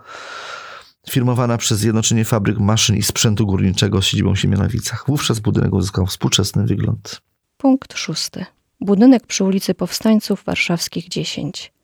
firmowana 1.09 1.57
przez 1.57 1.79
Zjednoczenie 1.79 2.25
Fabryk 2.25 2.59
Maszyn 2.59 2.95
i 2.95 3.03
Sprzętu 3.03 3.45
Górniczego 3.45 4.01
z 4.01 4.05
siedzibą 4.05 4.33
w 4.35 4.39
Siemianowicach. 4.39 5.03
Wówczas 5.07 5.39
budynek 5.39 5.73
uzyskał 5.73 6.05
współczesny 6.05 6.65
wygląd. 6.65 7.21
Punkt 7.57 7.97
szósty. 7.97 8.45
Budynek 8.81 9.27
przy 9.27 9.43
ulicy 9.43 9.73
Powstańców 9.73 10.43
Warszawskich 10.45 11.09
10. 11.09 11.74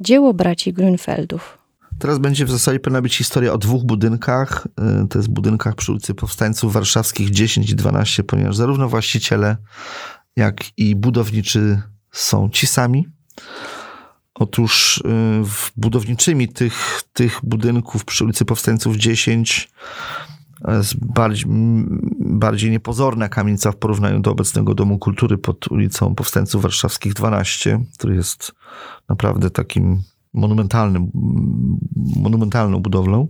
Dzieło 0.00 0.34
braci 0.34 0.74
Grünfeldów. 0.74 1.40
Teraz 1.98 2.18
będzie 2.18 2.44
w 2.44 2.50
zasadzie 2.50 2.80
powinna 2.80 3.02
być 3.02 3.16
historia 3.16 3.52
o 3.52 3.58
dwóch 3.58 3.84
budynkach. 3.84 4.66
Y, 5.04 5.08
to 5.08 5.18
jest 5.18 5.28
budynkach 5.28 5.74
przy 5.74 5.92
ulicy 5.92 6.14
Powstańców 6.14 6.72
Warszawskich 6.72 7.30
10 7.30 7.70
i 7.70 7.74
12, 7.74 8.24
ponieważ 8.24 8.56
zarówno 8.56 8.88
właściciele, 8.88 9.56
jak 10.36 10.56
i 10.76 10.96
budowniczy 10.96 11.82
są 12.12 12.50
ci 12.50 12.66
sami. 12.66 13.08
Otóż 14.34 14.98
y, 14.98 15.02
budowniczymi 15.76 16.48
tych, 16.48 17.02
tych 17.12 17.40
budynków 17.42 18.04
przy 18.04 18.24
ulicy 18.24 18.44
Powstańców 18.44 18.96
10 18.96 19.58
jest 19.58 20.29
bardziej, 21.00 21.44
bardziej 22.18 22.70
niepozorna 22.70 23.28
kamienica 23.28 23.72
w 23.72 23.76
porównaniu 23.76 24.20
do 24.20 24.30
obecnego 24.30 24.74
Domu 24.74 24.98
Kultury 24.98 25.38
pod 25.38 25.68
ulicą 25.68 26.14
Powstańców 26.14 26.62
Warszawskich 26.62 27.14
12, 27.14 27.80
który 27.94 28.14
jest 28.14 28.52
naprawdę 29.08 29.50
takim 29.50 30.02
monumentalnym, 30.34 31.10
monumentalną 32.16 32.80
budowlą. 32.80 33.28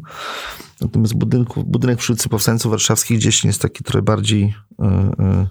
Natomiast 0.80 1.14
budynku, 1.14 1.64
budynek 1.64 1.98
przy 1.98 2.12
ulicy 2.12 2.28
Powstańców 2.28 2.70
Warszawskich 2.70 3.18
gdzieś 3.18 3.44
jest 3.44 3.62
taki 3.62 3.84
trochę 3.84 4.02
bardziej 4.02 4.44
y, 4.44 4.84
y, 4.84 5.48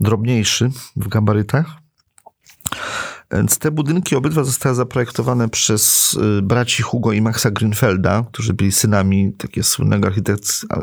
drobniejszy 0.00 0.70
w 0.96 1.08
gabarytach. 1.08 1.66
Więc 3.34 3.58
te 3.58 3.70
budynki 3.70 4.16
obydwa 4.16 4.44
zostały 4.44 4.74
zaprojektowane 4.74 5.48
przez 5.48 6.14
y, 6.38 6.42
braci 6.42 6.82
Hugo 6.82 7.12
i 7.12 7.22
Maxa 7.22 7.50
Grünfelda, 7.50 8.24
którzy 8.32 8.54
byli 8.54 8.72
synami 8.72 9.32
takiego 9.32 9.64
słynnego 9.64 10.08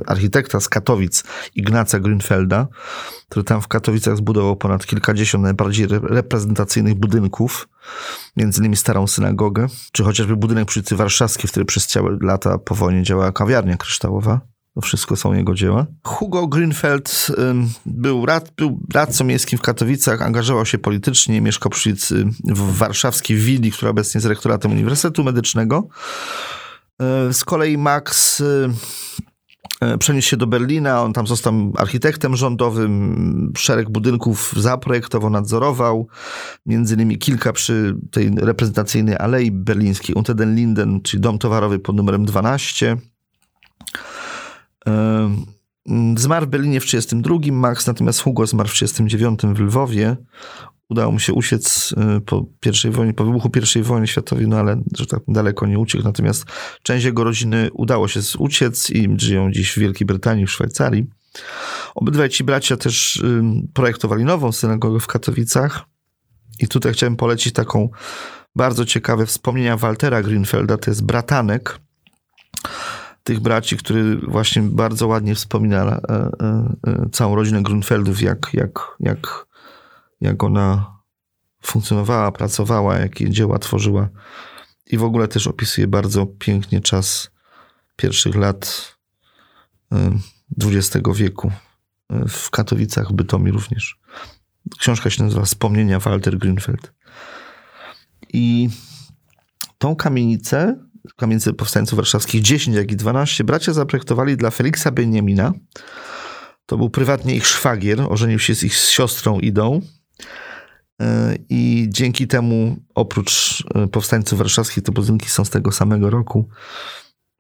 architekta 0.08 0.60
z 0.60 0.70
Katowic, 0.70 1.24
Ignaca 1.56 2.00
Grünfelda, 2.00 2.66
który 3.30 3.44
tam 3.44 3.62
w 3.62 3.68
Katowicach 3.68 4.18
zbudował 4.18 4.56
ponad 4.56 4.86
kilkadziesiąt 4.86 5.44
najbardziej 5.44 5.88
reprezentacyjnych 5.88 6.96
budynków, 6.96 7.70
między 8.38 8.60
innymi 8.60 8.78
starą 8.78 9.08
synagogę, 9.08 9.68
czy 9.92 10.04
chociażby 10.04 10.36
budynek 10.36 10.68
przy 10.68 10.80
ulicy 10.80 10.96
Warszawskiej, 10.96 11.48
w 11.48 11.52
którym 11.52 11.68
przez 11.68 11.88
całe 11.88 12.18
lata 12.22 12.58
po 12.58 12.76
wojnie 12.76 13.04
działała 13.04 13.32
kawiarnia 13.32 13.78
kryształowa. 13.78 14.51
To 14.76 14.82
wszystko 14.82 15.16
są 15.16 15.34
jego 15.34 15.56
dzieła. 15.56 15.86
Hugo 16.04 16.48
Grünfeld 16.48 17.32
był, 17.86 18.26
rad, 18.26 18.52
był 18.58 18.80
radcą 18.94 19.26
miejskim 19.26 19.60
w 19.60 19.62
Katowicach, 19.62 20.22
angażował 20.22 20.66
się 20.66 20.78
politycznie, 20.78 21.42
mieszkał 21.42 21.70
przy 21.70 21.90
ulicy 21.90 22.26
w 22.44 22.78
warszawskiej 22.78 23.38
willi, 23.38 23.72
która 23.72 23.92
obecnie 23.92 24.18
jest 24.18 24.28
rektoratem 24.28 24.72
Uniwersytetu 24.72 25.24
Medycznego. 25.24 25.88
E, 27.02 27.34
z 27.34 27.46
kolei 27.46 27.78
Max 27.78 28.42
e, 29.82 29.98
przeniósł 29.98 30.28
się 30.28 30.38
do 30.38 30.48
Berlina, 30.48 31.04
on 31.04 31.14
tam 31.14 31.28
został 31.28 31.74
architektem 31.78 32.36
rządowym, 32.36 33.54
szereg 33.58 33.90
budynków 33.90 34.54
zaprojektował, 34.58 35.30
nadzorował, 35.30 36.08
między 36.66 36.96
innymi 36.96 37.18
kilka 37.18 37.54
przy 37.54 37.96
tej 38.12 38.32
reprezentacyjnej 38.36 39.18
alei 39.18 39.52
berlińskiej, 39.52 40.16
Unter 40.16 40.36
den 40.36 40.56
Linden, 40.56 41.02
czyli 41.02 41.22
dom 41.22 41.38
towarowy 41.40 41.80
pod 41.80 41.96
numerem 41.96 42.26
12. 42.26 42.98
Zmarł 46.18 46.46
w 46.46 46.50
Berlinie 46.50 46.80
w 46.80 46.86
1932, 46.86 47.60
Max 47.60 47.88
natomiast 47.88 48.22
Hugo 48.22 48.48
zmarł 48.48 48.70
w 48.70 48.74
1939 48.74 49.58
w 49.58 49.62
Lwowie. 49.62 50.18
Udało 50.90 51.12
mu 51.12 51.20
się 51.20 51.34
uciec 51.34 51.96
y, 52.18 52.22
po 52.22 52.46
pierwszej 52.60 52.92
wojnie, 52.92 53.14
po 53.14 53.26
wybuchu 53.26 53.50
I 53.76 53.82
wojny 53.82 54.08
światowej, 54.08 54.48
no 54.48 54.58
ale 54.58 54.82
że 54.98 55.06
tak 55.06 55.20
daleko 55.28 55.68
nie 55.68 55.80
uciekł. 55.80 56.04
Natomiast 56.04 56.46
część 56.84 57.06
jego 57.06 57.24
rodziny 57.24 57.70
udało 57.74 58.08
się 58.08 58.20
uciec 58.40 58.90
i 58.90 59.08
żyją 59.18 59.52
dziś 59.52 59.72
w 59.72 59.80
Wielkiej 59.80 60.08
Brytanii, 60.08 60.46
w 60.46 60.52
Szwajcarii. 60.52 61.06
Obydwaj 61.96 62.30
ci 62.30 62.44
bracia 62.44 62.78
też 62.78 63.24
projektowali 63.74 64.24
nową 64.26 64.52
synagogę 64.52 65.00
w 65.00 65.08
Katowicach. 65.08 65.86
I 66.60 66.68
tutaj 66.68 66.94
chciałem 66.94 67.16
polecić 67.16 67.54
taką 67.54 67.90
bardzo 68.56 68.86
ciekawe 68.86 69.26
wspomnienia 69.26 69.78
Waltera 69.78 70.22
Greenfelda, 70.22 70.78
to 70.78 70.92
jest 70.92 71.06
bratanek 71.06 71.80
tych 73.24 73.40
braci, 73.40 73.78
który 73.78 74.18
właśnie 74.18 74.62
bardzo 74.62 75.08
ładnie 75.08 75.36
wspomina 75.36 75.86
e, 75.86 76.00
e, 76.10 76.30
e, 76.88 77.10
całą 77.12 77.36
rodzinę 77.36 77.64
Grunfeldów, 77.64 78.22
jak, 78.22 78.50
jak, 78.54 78.80
jak, 79.00 79.48
jak 80.22 80.44
ona 80.44 80.96
funkcjonowała, 81.62 82.32
pracowała, 82.32 82.98
jakie 82.98 83.30
dzieła 83.30 83.60
tworzyła. 83.60 84.10
I 84.86 84.98
w 84.98 85.04
ogóle 85.04 85.28
też 85.28 85.48
opisuje 85.48 85.88
bardzo 85.88 86.26
pięknie 86.26 86.82
czas 86.82 87.32
pierwszych 87.96 88.36
lat 88.36 88.96
XX 90.62 91.08
wieku 91.16 91.52
w 92.28 92.50
Katowicach, 92.50 93.10
w 93.10 93.14
Bytomi 93.14 93.52
również. 93.52 94.00
Książka 94.80 95.10
się 95.10 95.24
nazywa 95.24 95.46
Wspomnienia 95.46 96.00
Walter 96.00 96.38
Grünfeld. 96.38 96.92
I 98.34 98.70
tą 99.78 99.96
kamienicę 99.96 100.86
kamienicy 101.16 101.54
powstańców 101.54 101.98
warszawskich 101.98 102.42
10, 102.42 102.78
jak 102.78 102.92
i 102.92 102.96
12 102.96 103.44
bracia 103.44 103.74
zaprojektowali 103.74 104.38
dla 104.38 104.52
Feliksa 104.52 104.92
Benjamina. 104.92 105.54
To 106.66 106.78
był 106.78 106.90
prywatnie 106.90 107.36
ich 107.36 107.48
szwagier, 107.48 108.02
ożenił 108.10 108.40
się 108.40 108.56
z 108.56 108.64
ich 108.64 108.74
siostrą 108.74 109.40
Idą. 109.40 109.82
E, 111.02 111.36
I 111.50 111.88
dzięki 111.90 112.28
temu, 112.28 112.78
oprócz 112.96 113.64
e, 113.76 113.88
powstańców 113.88 114.40
warszawskich, 114.40 114.84
te 114.84 114.92
budynki 114.92 115.30
są 115.30 115.46
z 115.46 115.50
tego 115.50 115.72
samego 115.72 116.10
roku. 116.10 116.50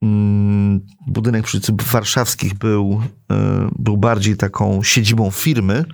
Mm, 0.02 0.86
budynek 1.08 1.46
przy 1.46 1.60
warszawskich 1.92 2.54
był, 2.54 3.02
e, 3.32 3.70
był 3.80 3.98
bardziej 3.98 4.38
taką 4.38 4.84
siedzibą 4.84 5.32
firmy, 5.32 5.86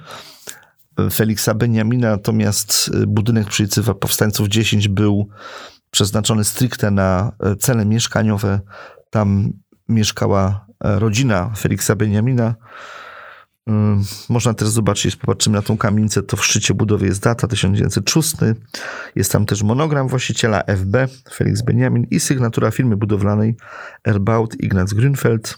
Feliksa 1.13 1.53
Beniamina, 1.53 2.09
natomiast 2.09 2.91
budynek 3.07 3.47
przy 3.47 3.63
ulicy 3.63 3.83
Powstańców 3.83 4.47
10 4.47 4.87
był 4.87 5.29
przeznaczony 5.91 6.43
stricte 6.43 6.91
na 6.91 7.31
cele 7.59 7.85
mieszkaniowe. 7.85 8.59
Tam 9.09 9.53
mieszkała 9.89 10.65
rodzina 10.79 11.51
Feliksa 11.57 11.95
Beniamina. 11.95 12.55
Można 14.29 14.53
też 14.53 14.67
zobaczyć, 14.67 15.15
popatrzymy 15.15 15.55
na 15.55 15.61
tą 15.61 15.77
kamienicę, 15.77 16.23
to 16.23 16.37
w 16.37 16.45
szczycie 16.45 16.73
budowy 16.73 17.05
jest 17.05 17.21
data 17.21 17.47
1906. 17.47 18.35
Jest 19.15 19.31
tam 19.31 19.45
też 19.45 19.63
monogram 19.63 20.07
właściciela 20.07 20.61
FB, 20.61 21.07
Felix 21.33 21.61
Benjamin 21.61 22.07
i 22.11 22.19
sygnatura 22.19 22.71
firmy 22.71 22.97
budowlanej 22.97 23.55
Erbaut 24.03 24.55
Ignaz 24.63 24.93
Grünfeld. 24.93 25.57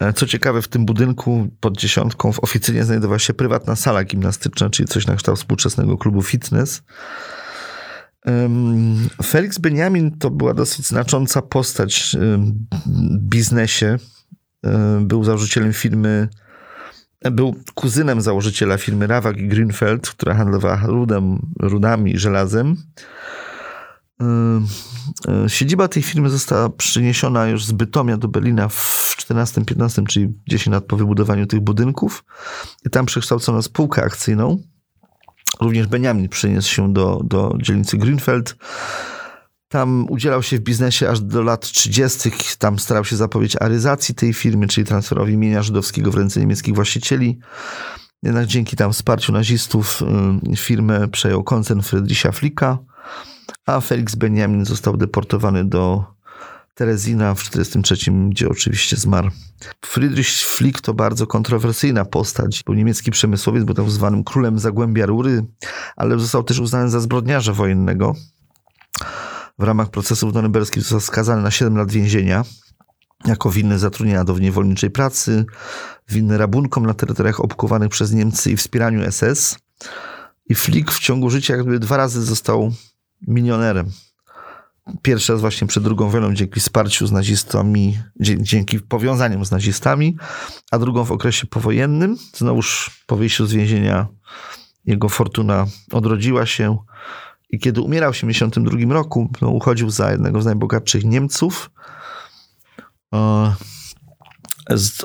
E, 0.00 0.12
co 0.12 0.26
ciekawe, 0.26 0.62
w 0.62 0.68
tym 0.68 0.86
budynku 0.86 1.48
pod 1.60 1.76
dziesiątką 1.76 2.32
w 2.32 2.44
oficynie 2.44 2.84
znajdowała 2.84 3.18
się 3.18 3.34
prywatna 3.34 3.76
sala 3.76 4.04
gimnastyczna, 4.04 4.70
czyli 4.70 4.88
coś 4.88 5.06
na 5.06 5.16
kształt 5.16 5.38
współczesnego 5.38 5.98
klubu 5.98 6.22
fitness. 6.22 6.82
Felix 9.24 9.58
Benjamin 9.58 10.18
to 10.18 10.30
była 10.30 10.54
dosyć 10.54 10.86
znacząca 10.86 11.42
postać 11.42 12.16
w 12.86 13.18
biznesie 13.18 13.98
był 15.00 15.24
założycielem 15.24 15.72
firmy, 15.72 16.28
e, 17.20 17.30
był 17.30 17.54
kuzynem 17.74 18.20
założyciela 18.20 18.78
firmy 18.78 19.06
Rawak 19.06 19.36
i 19.36 19.48
Grünfeld, 19.48 20.00
która 20.00 20.34
handlowała 20.34 20.80
rudem, 20.86 21.38
rudami 21.60 22.12
i 22.14 22.18
żelazem. 22.18 22.76
E, 24.20 25.48
siedziba 25.48 25.88
tej 25.88 26.02
firmy 26.02 26.30
została 26.30 26.68
przeniesiona 26.68 27.46
już 27.46 27.64
z 27.64 27.72
Bytomia 27.72 28.16
do 28.16 28.28
Berlina 28.28 28.68
w 28.68 29.16
14-15, 29.18 30.06
czyli 30.06 30.34
10 30.48 30.72
lat 30.72 30.84
po 30.84 30.96
wybudowaniu 30.96 31.46
tych 31.46 31.60
budynków. 31.60 32.24
I 32.86 32.90
tam 32.90 33.06
przekształcono 33.06 33.62
spółkę 33.62 34.02
akcyjną. 34.02 34.62
Również 35.60 35.86
Benjamin 35.86 36.28
przeniósł 36.28 36.74
się 36.74 36.92
do, 36.92 37.20
do 37.24 37.54
dzielnicy 37.62 37.98
Grünfeld. 37.98 38.54
Tam 39.68 40.06
udzielał 40.10 40.42
się 40.42 40.56
w 40.56 40.60
biznesie 40.60 41.10
aż 41.10 41.20
do 41.20 41.42
lat 41.42 41.60
30. 41.60 42.30
Tam 42.58 42.78
starał 42.78 43.04
się 43.04 43.16
zapowiedzieć 43.16 43.62
aryzacji 43.62 44.14
tej 44.14 44.34
firmy, 44.34 44.66
czyli 44.66 44.86
transferowi 44.86 45.36
mienia 45.36 45.62
żydowskiego 45.62 46.10
w 46.10 46.14
ręce 46.14 46.40
niemieckich 46.40 46.74
właścicieli. 46.74 47.38
Jednak 48.22 48.46
dzięki 48.46 48.76
tam 48.76 48.92
wsparciu 48.92 49.32
nazistów 49.32 50.02
y, 50.52 50.56
firmę 50.56 51.08
przejął 51.08 51.44
koncern 51.44 51.80
Friedricha 51.80 52.32
Flicka, 52.32 52.78
a 53.66 53.80
Felix 53.80 54.14
Benjamin 54.14 54.64
został 54.64 54.96
deportowany 54.96 55.64
do 55.64 56.15
Terezina 56.76 57.34
w 57.34 57.50
1943, 57.50 58.30
gdzie 58.30 58.48
oczywiście 58.48 58.96
zmarł. 58.96 59.30
Friedrich 59.84 60.28
Flick 60.28 60.80
to 60.80 60.94
bardzo 60.94 61.26
kontrowersyjna 61.26 62.04
postać. 62.04 62.62
Był 62.62 62.74
niemiecki 62.74 63.10
przemysłowiec, 63.10 63.64
był 63.64 63.74
tak 63.74 63.90
zwanym 63.90 64.24
królem 64.24 64.58
Zagłębia 64.58 65.06
Rury, 65.06 65.44
ale 65.96 66.18
został 66.18 66.44
też 66.44 66.58
uznany 66.58 66.90
za 66.90 67.00
zbrodniarza 67.00 67.52
wojennego 67.52 68.14
w 69.58 69.62
ramach 69.62 69.90
procesów 69.90 70.34
norymberskich 70.34 70.82
został 70.82 71.00
skazany 71.00 71.42
na 71.42 71.50
7 71.50 71.76
lat 71.76 71.92
więzienia 71.92 72.44
jako 73.24 73.50
winny 73.50 73.78
zatrudnienia 73.78 74.24
do 74.24 74.38
niewolniczej 74.38 74.90
pracy, 74.90 75.44
winny 76.08 76.38
rabunkom 76.38 76.86
na 76.86 76.94
terytoriach 76.94 77.40
okupowanych 77.40 77.88
przez 77.88 78.12
Niemcy 78.12 78.50
i 78.50 78.56
wspieraniu 78.56 79.12
SS. 79.12 79.58
I 80.48 80.54
Flick 80.54 80.90
w 80.90 80.98
ciągu 80.98 81.30
życia 81.30 81.56
jakby 81.56 81.78
dwa 81.78 81.96
razy 81.96 82.22
został 82.22 82.72
milionerem. 83.26 83.90
Pierwszy 85.02 85.32
raz 85.32 85.40
właśnie 85.40 85.66
przed 85.66 85.86
II 85.86 86.10
wojną 86.10 86.34
dzięki 86.34 86.60
wsparciu 86.60 87.06
z 87.06 87.12
nazistami, 87.12 87.98
dzięki 88.20 88.80
powiązaniom 88.80 89.44
z 89.44 89.50
nazistami, 89.50 90.16
a 90.70 90.78
drugą 90.78 91.04
w 91.04 91.12
okresie 91.12 91.46
powojennym. 91.46 92.16
Znowuż 92.34 92.90
po 93.06 93.16
wyjściu 93.16 93.46
z 93.46 93.52
więzienia 93.52 94.06
jego 94.84 95.08
fortuna 95.08 95.66
odrodziła 95.92 96.46
się 96.46 96.78
i 97.50 97.58
kiedy 97.58 97.80
umierał 97.80 98.12
w 98.12 98.16
1972 98.16 98.94
roku, 98.94 99.30
no, 99.42 99.50
uchodził 99.50 99.90
za 99.90 100.10
jednego 100.10 100.42
z 100.42 100.44
najbogatszych 100.44 101.04
Niemców. 101.04 101.70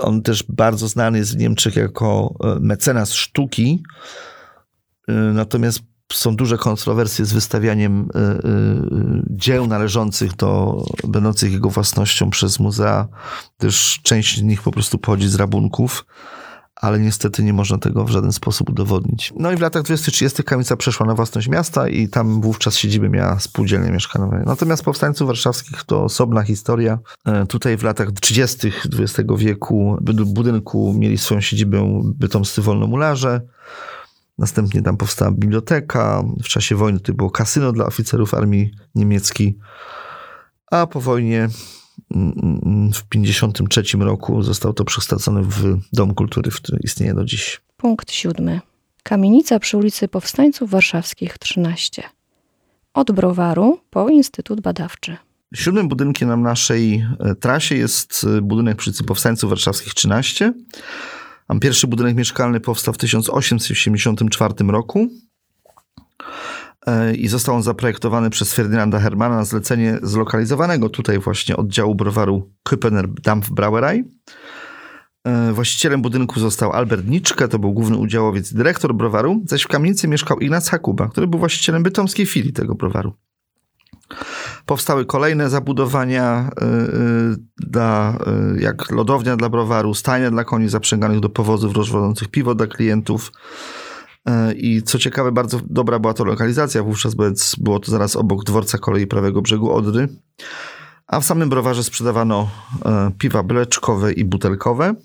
On 0.02 0.22
też 0.24 0.44
bardzo 0.44 0.88
znany 0.88 1.18
jest 1.18 1.34
w 1.34 1.38
Niemczech 1.38 1.76
jako 1.76 2.34
e, 2.44 2.60
mecenas 2.60 3.14
sztuki. 3.14 3.84
E, 5.08 5.14
natomiast 5.14 5.80
są 6.14 6.36
duże 6.36 6.58
kontrowersje 6.58 7.26
z 7.26 7.34
wystawianiem 7.34 8.10
e, 8.16 8.40
dzieł 9.30 9.68
należących 9.68 10.36
do, 10.36 10.84
będących 11.08 11.52
jego 11.52 11.70
własnością 11.70 12.30
przez 12.30 12.60
muzea, 12.60 13.08
gdyż 13.60 14.00
część 14.04 14.38
z 14.38 14.42
nich 14.42 14.62
po 14.62 14.72
prostu 14.72 14.98
pochodzi 14.98 15.28
z 15.28 15.36
rabunków 15.36 16.06
ale 16.82 17.00
niestety 17.00 17.44
nie 17.44 17.54
można 17.54 17.78
tego 17.78 18.06
w 18.06 18.10
żaden 18.10 18.32
sposób 18.32 18.70
udowodnić. 18.70 19.34
No 19.36 19.52
i 19.52 19.56
w 19.56 19.62
latach 19.62 19.84
20-30 19.84 20.44
kamienica 20.44 20.76
przeszła 20.78 21.06
na 21.06 21.16
własność 21.16 21.48
miasta 21.48 21.88
i 21.88 22.08
tam 22.08 22.42
wówczas 22.42 22.78
siedziby 22.78 23.10
miała 23.10 23.40
spółdzielnie 23.40 23.92
mieszkaniowe. 23.92 24.44
Natomiast 24.46 24.84
powstańców 24.84 25.28
warszawskich 25.28 25.84
to 25.84 26.04
osobna 26.04 26.44
historia. 26.44 27.00
E, 27.26 27.46
tutaj 27.46 27.78
w 27.78 27.84
latach 27.84 28.12
30. 28.12 28.72
XX 29.00 29.30
wieku 29.38 29.98
w 30.02 30.34
budynku 30.34 30.94
mieli 30.98 31.18
swoją 31.18 31.42
siedzibę 31.42 32.02
bytomscy 32.04 32.62
wolnomularze. 32.62 33.42
Następnie 34.42 34.82
tam 34.82 34.98
powstała 34.98 35.32
biblioteka. 35.32 36.24
W 36.44 36.48
czasie 36.48 36.76
wojny 36.76 37.00
to 37.00 37.14
było 37.14 37.30
kasyno 37.30 37.72
dla 37.72 37.86
oficerów 37.86 38.34
armii 38.34 38.72
niemieckiej. 38.96 39.58
A 40.72 40.88
po 40.88 41.02
wojnie 41.02 41.50
w 42.94 43.04
1953 43.10 43.98
roku 43.98 44.44
został 44.44 44.74
to 44.74 44.86
przekształcony 44.86 45.44
w 45.44 45.78
Dom 45.94 46.14
Kultury, 46.14 46.52
który 46.52 46.80
istnieje 46.84 47.14
do 47.14 47.26
dziś. 47.26 47.62
Punkt 47.78 48.12
siódmy. 48.12 48.62
Kamienica 49.04 49.60
przy 49.60 49.78
ulicy 49.78 50.08
Powstańców 50.08 50.70
Warszawskich 50.70 51.38
13. 51.38 52.04
Od 52.94 53.12
browaru 53.12 53.80
po 53.90 54.10
Instytut 54.10 54.62
Badawczy. 54.62 55.18
Siódmym 55.54 55.88
budynkiem 55.88 56.30
na 56.30 56.38
naszej 56.38 57.08
e, 57.20 57.36
trasie 57.36 57.76
jest 57.76 58.26
e, 58.38 58.42
budynek 58.42 58.78
przy 58.78 58.90
ulicy 58.90 59.04
Powstańców 59.04 59.50
Warszawskich 59.50 59.94
13. 59.94 60.54
Pierwszy 61.60 61.88
budynek 61.88 62.16
mieszkalny 62.16 62.60
powstał 62.60 62.94
w 62.94 62.98
1884 62.98 64.54
roku. 64.68 65.10
E, 66.88 67.16
i 67.16 67.28
został 67.28 67.56
on 67.56 67.64
zaprojektowany 67.64 68.30
przez 68.30 68.54
Ferdynanda 68.54 69.00
Hermana 69.00 69.36
na 69.36 69.46
zlecenie 69.46 70.00
zlokalizowanego 70.02 70.90
tutaj 70.90 71.20
właśnie 71.20 71.58
oddziału 71.58 71.96
browaru 71.96 72.52
Küppener 72.70 73.08
Dampfbrauerei. 73.08 74.04
E, 75.28 75.54
właścicielem 75.54 76.02
budynku 76.02 76.40
został 76.40 76.72
Albert 76.72 77.08
Niczke, 77.08 77.48
to 77.48 77.60
był 77.60 77.74
główny 77.74 77.98
udziałowiec 77.98 78.52
i 78.52 78.56
dyrektor 78.56 78.96
browaru, 78.96 79.44
zaś 79.48 79.64
w 79.64 79.68
kamienicy 79.68 80.08
mieszkał 80.08 80.40
Ignac 80.40 80.70
Hakuba, 80.70 81.08
który 81.08 81.28
był 81.28 81.40
właścicielem 81.40 81.84
bytomskiej 81.84 82.26
filii 82.26 82.54
tego 82.54 82.76
browaru. 82.76 83.14
Powstały 84.66 85.06
kolejne 85.06 85.50
zabudowania 85.50 86.50
e, 86.62 86.66
dla, 87.58 88.18
jak 88.60 88.92
lodownia 88.92 89.38
dla 89.38 89.50
browaru, 89.50 89.94
stajnia 89.94 90.32
dla 90.32 90.44
koni 90.44 90.70
zaprzęganych 90.70 91.20
do 91.20 91.30
powozów 91.30 91.76
rozwodzących 91.76 92.28
piwo 92.28 92.56
dla 92.56 92.68
klientów, 92.68 93.32
E, 94.26 94.54
I 94.54 94.84
co 94.84 95.00
ciekawe, 95.00 95.32
bardzo 95.32 95.60
dobra 95.66 96.00
była 96.00 96.14
to 96.14 96.26
lokalizacja 96.26 96.84
wówczas, 96.84 97.16
bo 97.16 97.24
było 97.58 97.80
to 97.80 97.92
zaraz 97.92 98.16
obok 98.16 98.44
dworca 98.44 98.78
kolei 98.78 99.08
prawego 99.08 99.42
brzegu 99.42 99.72
Odry. 99.72 100.08
A 101.08 101.20
w 101.20 101.26
samym 101.26 101.50
browarze 101.50 101.84
sprzedawano 101.84 102.50
e, 102.86 103.12
piwa 103.18 103.44
bleczkowe 103.44 104.14
i 104.14 104.26
butelkowe. 104.26 104.96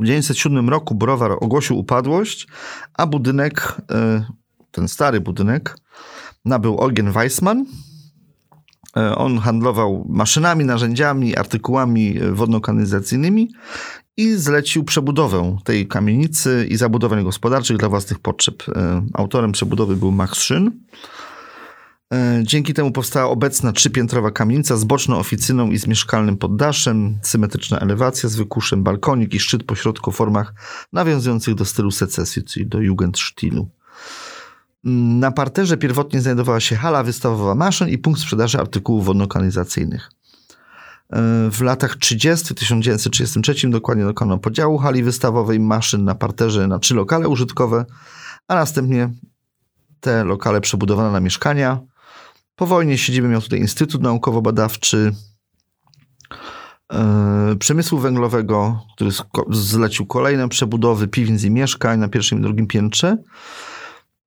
W 0.00 0.02
1907 0.02 0.68
roku 0.68 0.94
browar 0.94 1.32
ogłosił 1.40 1.78
upadłość, 1.78 2.46
a 2.94 3.06
budynek, 3.06 3.74
e, 3.90 4.24
ten 4.70 4.88
stary 4.88 5.20
budynek, 5.20 5.76
nabył 6.44 6.82
Eugen 6.82 7.12
Weissmann. 7.12 7.66
On 8.94 9.38
handlował 9.38 10.06
maszynami, 10.08 10.64
narzędziami, 10.64 11.36
artykułami 11.36 12.18
wodno-kanalizacyjnymi 12.32 13.48
i 14.18 14.34
zlecił 14.34 14.84
przebudowę 14.84 15.56
tej 15.64 15.88
kamienicy 15.88 16.66
i 16.70 16.76
zabudowań 16.76 17.24
gospodarczych 17.24 17.76
dla 17.76 17.88
własnych 17.88 18.18
potrzeb. 18.18 18.62
E, 18.68 19.06
autorem 19.14 19.52
przebudowy 19.52 19.96
był 19.96 20.12
Max 20.12 20.38
Szyn. 20.38 20.70
E, 22.14 22.40
dzięki 22.42 22.74
temu 22.74 22.92
powstała 22.92 23.30
obecna 23.30 23.72
trzypiętrowa 23.72 24.30
kamienica 24.30 24.76
z 24.76 24.84
boczną 24.84 25.18
oficyną 25.18 25.70
i 25.70 25.78
z 25.78 25.86
mieszkalnym 25.86 26.36
poddaszem, 26.36 27.18
symetryczna 27.22 27.78
elewacja 27.78 28.28
z 28.28 28.36
wykuszem, 28.36 28.82
balkonik 28.82 29.34
i 29.34 29.40
szczyt 29.40 29.64
pośrodku 29.64 30.12
w 30.12 30.16
formach 30.16 30.54
nawiązujących 30.92 31.54
do 31.54 31.64
stylu 31.64 31.90
secesji, 31.90 32.44
czyli 32.44 32.66
do 32.66 32.80
Jugendstilu. 32.80 33.68
Na 34.84 35.30
parterze 35.30 35.76
pierwotnie 35.76 36.20
znajdowała 36.20 36.60
się 36.60 36.76
hala 36.76 37.02
wystawowa 37.02 37.54
maszyn 37.54 37.88
i 37.88 37.98
punkt 37.98 38.20
sprzedaży 38.20 38.58
artykułów 38.58 39.04
wodno-kanalizacyjnych. 39.04 40.10
E, 41.12 41.50
w 41.50 41.60
latach 41.60 41.96
30, 41.96 42.54
1933 42.54 43.68
dokładnie 43.68 44.04
dokonano 44.04 44.38
podziału 44.38 44.78
hali 44.78 45.02
wystawowej 45.02 45.60
maszyn 45.60 46.04
na 46.04 46.14
parterze 46.14 46.66
na 46.66 46.78
trzy 46.78 46.94
lokale 46.94 47.28
użytkowe, 47.28 47.84
a 48.48 48.54
następnie 48.54 49.10
te 50.00 50.24
lokale 50.24 50.60
przebudowano 50.60 51.12
na 51.12 51.20
mieszkania. 51.20 51.80
Po 52.56 52.66
wojnie 52.66 52.98
siedzibę 52.98 53.28
miał 53.28 53.40
tutaj 53.40 53.58
Instytut 53.58 54.02
Naukowo-Badawczy. 54.02 55.12
e, 56.92 57.56
przemysłu 57.58 57.98
węglowego, 57.98 58.80
który 58.94 59.10
zlecił 59.50 60.06
kolejne 60.06 60.48
przebudowy 60.48 61.08
piwnic 61.08 61.44
i 61.44 61.50
mieszkań 61.50 62.00
na 62.00 62.08
pierwszym 62.08 62.38
i 62.38 62.42
drugim 62.42 62.66
piętrze. 62.66 63.16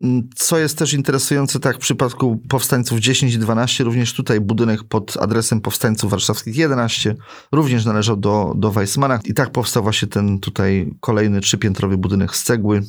Mm, 0.03 0.29
co 0.35 0.57
jest 0.57 0.77
też 0.77 0.93
interesujące, 0.93 1.59
tak 1.59 1.75
w 1.75 1.79
przypadku 1.79 2.37
powstańców 2.49 2.99
10 2.99 3.33
i 3.33 3.39
12, 3.39 3.83
również 3.83 4.13
tutaj 4.13 4.41
budynek 4.41 4.83
pod 4.83 5.17
adresem 5.17 5.61
powstańców 5.61 6.11
warszawskich 6.11 6.55
11 6.55 7.15
również 7.51 7.85
należał 7.85 8.17
do, 8.17 8.53
do 8.55 8.71
Weissmana. 8.71 9.19
I 9.25 9.33
tak 9.33 9.51
powstał 9.51 9.83
właśnie 9.83 10.07
ten 10.07 10.39
tutaj 10.39 10.93
kolejny 10.99 11.41
trzypiętrowy 11.41 11.97
budynek 11.97 12.35
z 12.35 12.43
cegły, 12.43 12.81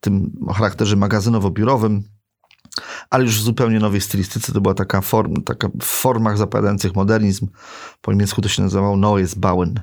tym 0.00 0.32
o 0.46 0.52
charakterze 0.52 0.96
magazynowo-biurowym, 0.96 2.02
ale 3.10 3.24
już 3.24 3.38
w 3.38 3.42
zupełnie 3.42 3.78
nowej 3.78 4.00
stylistyce. 4.00 4.52
To 4.52 4.60
była 4.60 4.74
taka, 4.74 5.00
form, 5.00 5.42
taka 5.42 5.68
w 5.68 5.84
formach 5.84 6.38
zapowiadających 6.38 6.94
modernizm. 6.94 7.48
Po 8.00 8.12
niemiecku 8.12 8.42
to 8.42 8.48
się 8.48 8.62
nazywało 8.62 8.96
Neues 8.96 9.34
Bauen. 9.34 9.80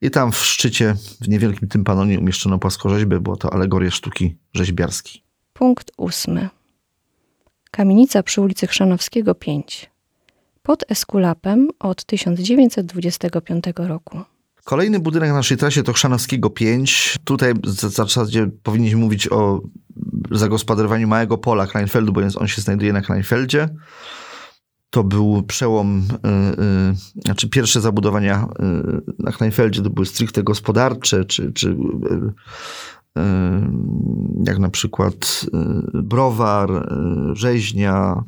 I 0.00 0.10
tam 0.10 0.32
w 0.32 0.38
szczycie, 0.38 0.96
w 1.20 1.28
niewielkim 1.28 1.68
tympanonie 1.68 2.18
umieszczono 2.18 2.58
płaskorzeźbę, 2.58 3.20
było 3.20 3.36
to 3.36 3.52
alegoria 3.52 3.90
sztuki 3.90 4.38
rzeźbiarskiej. 4.54 5.25
Punkt 5.58 5.92
ósmy. 5.96 6.48
Kamienica 7.70 8.22
przy 8.22 8.40
ulicy 8.40 8.66
Chrzanowskiego 8.66 9.34
5. 9.34 9.90
Pod 10.62 10.84
Eskulapem 10.88 11.68
od 11.78 12.04
1925 12.04 13.64
roku. 13.76 14.20
Kolejny 14.64 15.00
budynek 15.00 15.28
na 15.28 15.34
naszej 15.34 15.56
trasie 15.56 15.82
to 15.82 15.92
Chrzanowskiego 15.92 16.50
5. 16.50 17.16
Tutaj 17.24 17.54
w 17.54 17.70
zasadzie 17.70 18.50
powinniśmy 18.62 19.00
mówić 19.00 19.32
o 19.32 19.60
zagospodarowaniu 20.30 21.08
małego 21.08 21.38
pola 21.38 21.66
Kleinfeldu, 21.66 22.12
bo 22.12 22.20
on 22.36 22.48
się 22.48 22.62
znajduje 22.62 22.92
na 22.92 23.00
Kleinfeldzie. 23.00 23.68
To 24.90 25.04
był 25.04 25.42
przełom, 25.42 26.02
yy, 26.24 26.30
yy, 26.30 27.22
znaczy 27.24 27.48
pierwsze 27.48 27.80
zabudowania 27.80 28.48
yy, 28.58 29.02
na 29.18 29.32
Kleinfeldzie 29.32 29.82
to 29.82 29.90
były 29.90 30.06
stricte 30.06 30.42
gospodarcze, 30.42 31.24
czy, 31.24 31.52
czy 31.52 31.68
y, 31.68 31.74
jak 34.46 34.58
na 34.58 34.68
przykład 34.70 35.46
y, 35.94 36.02
browar, 36.02 36.70
y, 36.70 36.82
rzeźnia. 37.36 38.24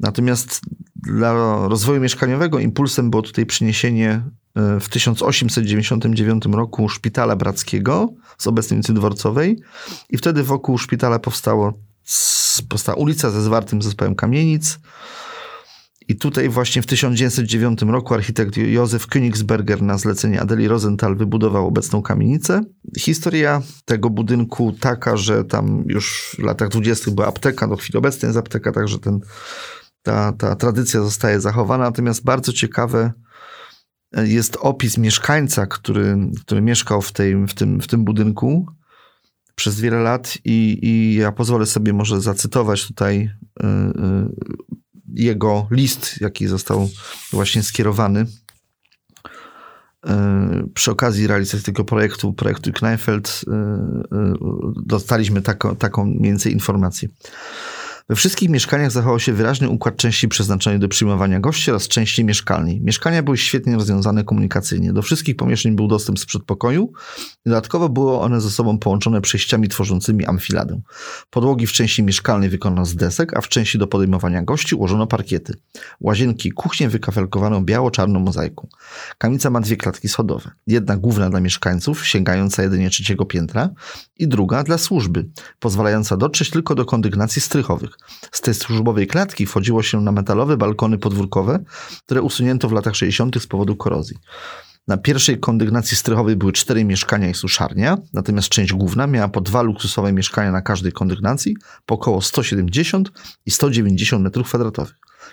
Natomiast 0.00 0.60
dla 0.96 1.32
rozwoju 1.68 2.00
mieszkaniowego 2.00 2.58
impulsem 2.58 3.10
było 3.10 3.22
tutaj 3.22 3.46
przyniesienie 3.46 4.22
y, 4.76 4.80
w 4.80 4.88
1899 4.88 6.44
roku 6.52 6.88
szpitala 6.88 7.36
brackiego 7.36 8.08
z 8.38 8.46
obecnej 8.46 8.78
ulicy 8.78 8.92
Dworcowej 8.92 9.62
i 10.10 10.18
wtedy 10.18 10.42
wokół 10.42 10.78
szpitala 10.78 11.18
powstało, 11.18 11.72
powstała 12.68 12.98
ulica 12.98 13.30
ze 13.30 13.42
zwartym 13.42 13.82
zespołem 13.82 14.14
kamienic, 14.14 14.78
i 16.12 16.16
tutaj 16.16 16.48
właśnie 16.48 16.82
w 16.82 16.86
1909 16.86 17.82
roku 17.82 18.14
architekt 18.14 18.56
Józef 18.56 19.06
Königsberger 19.06 19.82
na 19.82 19.98
zlecenie 19.98 20.40
Adeli 20.40 20.68
Rosenthal 20.68 21.16
wybudował 21.16 21.66
obecną 21.66 22.02
kamienicę. 22.02 22.60
Historia 22.98 23.62
tego 23.84 24.10
budynku 24.10 24.72
taka, 24.80 25.16
że 25.16 25.44
tam 25.44 25.84
już 25.86 26.36
w 26.38 26.42
latach 26.42 26.68
20. 26.68 27.10
była 27.10 27.26
apteka, 27.26 27.68
do 27.68 27.76
chwili 27.76 27.98
obecnej 27.98 28.28
jest 28.28 28.38
apteka, 28.38 28.72
także 28.72 28.98
ten, 28.98 29.20
ta, 30.02 30.32
ta 30.32 30.56
tradycja 30.56 31.00
zostaje 31.00 31.40
zachowana. 31.40 31.84
Natomiast 31.84 32.24
bardzo 32.24 32.52
ciekawe 32.52 33.12
jest 34.12 34.56
opis 34.60 34.98
mieszkańca, 34.98 35.66
który, 35.66 36.16
który 36.40 36.60
mieszkał 36.60 37.02
w, 37.02 37.12
tej, 37.12 37.46
w, 37.46 37.54
tym, 37.54 37.80
w 37.80 37.86
tym 37.86 38.04
budynku 38.04 38.66
przez 39.54 39.80
wiele 39.80 40.00
lat 40.00 40.38
i, 40.44 40.78
i 40.82 41.14
ja 41.14 41.32
pozwolę 41.32 41.66
sobie 41.66 41.92
może 41.92 42.20
zacytować 42.20 42.86
tutaj 42.86 43.30
y, 43.62 43.66
y, 43.66 44.62
jego 45.14 45.66
list, 45.70 46.20
jaki 46.20 46.46
został 46.46 46.88
właśnie 47.32 47.62
skierowany 47.62 48.26
e, 50.06 50.66
przy 50.74 50.90
okazji 50.90 51.26
realizacji 51.26 51.64
tego 51.64 51.84
projektu, 51.84 52.32
projektu 52.32 52.72
Kneinfeld, 52.72 53.40
e, 53.48 54.34
dostaliśmy 54.86 55.42
taką, 55.42 55.76
taką 55.76 56.18
więcej 56.20 56.52
informację. 56.52 57.08
We 58.08 58.16
wszystkich 58.16 58.48
mieszkaniach 58.48 58.90
zachował 58.90 59.20
się 59.20 59.32
wyraźny 59.32 59.68
układ 59.68 59.96
części 59.96 60.28
przeznaczonej 60.28 60.78
do 60.78 60.88
przyjmowania 60.88 61.40
gości 61.40 61.70
oraz 61.70 61.88
części 61.88 62.24
mieszkalnej. 62.24 62.80
Mieszkania 62.80 63.22
były 63.22 63.38
świetnie 63.38 63.74
rozwiązane 63.74 64.24
komunikacyjnie. 64.24 64.92
Do 64.92 65.02
wszystkich 65.02 65.36
pomieszczeń 65.36 65.76
był 65.76 65.88
dostęp 65.88 66.18
z 66.18 66.26
przedpokoju. 66.26 66.92
Dodatkowo 67.46 67.88
były 67.88 68.18
one 68.18 68.40
ze 68.40 68.50
sobą 68.50 68.78
połączone 68.78 69.20
przejściami 69.20 69.68
tworzącymi 69.68 70.26
amfiladę. 70.26 70.80
Podłogi 71.30 71.66
w 71.66 71.72
części 71.72 72.02
mieszkalnej 72.02 72.48
wykonano 72.48 72.84
z 72.86 72.96
desek, 72.96 73.36
a 73.36 73.40
w 73.40 73.48
części 73.48 73.78
do 73.78 73.86
podejmowania 73.86 74.42
gości 74.42 74.74
ułożono 74.74 75.06
parkiety. 75.06 75.54
Łazienki 76.00 76.48
i 76.48 76.52
kuchnię 76.52 76.88
wykafelkowano 76.88 77.60
biało-czarną 77.60 78.20
mozaiką. 78.20 78.68
Kamienica 79.18 79.50
ma 79.50 79.60
dwie 79.60 79.76
klatki 79.76 80.08
schodowe. 80.08 80.50
Jedna 80.66 80.96
główna 80.96 81.30
dla 81.30 81.40
mieszkańców, 81.40 82.06
sięgająca 82.06 82.62
jedynie 82.62 82.90
trzeciego 82.90 83.24
piętra 83.24 83.70
i 84.18 84.28
druga 84.28 84.62
dla 84.62 84.78
służby, 84.78 85.26
pozwalająca 85.58 86.16
dotrzeć 86.16 86.50
tylko 86.50 86.74
do 86.74 86.84
kondygnacji 86.84 87.42
strychowych. 87.42 87.91
Z 88.32 88.40
tej 88.40 88.54
służbowej 88.54 89.06
klatki 89.06 89.46
wchodziło 89.46 89.82
się 89.82 90.00
na 90.00 90.12
metalowe 90.12 90.56
balkony 90.56 90.98
podwórkowe, 90.98 91.64
które 92.04 92.22
usunięto 92.22 92.68
w 92.68 92.72
latach 92.72 92.96
60. 92.96 93.42
z 93.42 93.46
powodu 93.46 93.76
korozji. 93.76 94.16
Na 94.88 94.96
pierwszej 94.96 95.40
kondygnacji 95.40 95.96
strychowej 95.96 96.36
były 96.36 96.52
cztery 96.52 96.84
mieszkania 96.84 97.28
i 97.28 97.34
suszarnia, 97.34 97.98
natomiast 98.12 98.48
część 98.48 98.72
główna 98.72 99.06
miała 99.06 99.28
po 99.28 99.40
dwa 99.40 99.62
luksusowe 99.62 100.12
mieszkania 100.12 100.52
na 100.52 100.62
każdej 100.62 100.92
kondygnacji, 100.92 101.56
po 101.86 101.94
około 101.94 102.22
170 102.22 103.12
i 103.46 103.50
190 103.50 104.28
m2. 104.28 104.86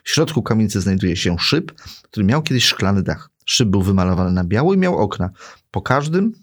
W 0.03 0.09
środku 0.09 0.43
kamienicy 0.43 0.81
znajduje 0.81 1.15
się 1.15 1.35
szyb, 1.39 1.71
który 2.03 2.25
miał 2.25 2.41
kiedyś 2.41 2.65
szklany 2.65 3.03
dach. 3.03 3.29
Szyb 3.45 3.69
był 3.69 3.81
wymalowany 3.81 4.31
na 4.31 4.43
biało 4.43 4.73
i 4.73 4.77
miał 4.77 4.97
okna. 4.97 5.29
Po 5.71 5.81
każdym 5.81 6.33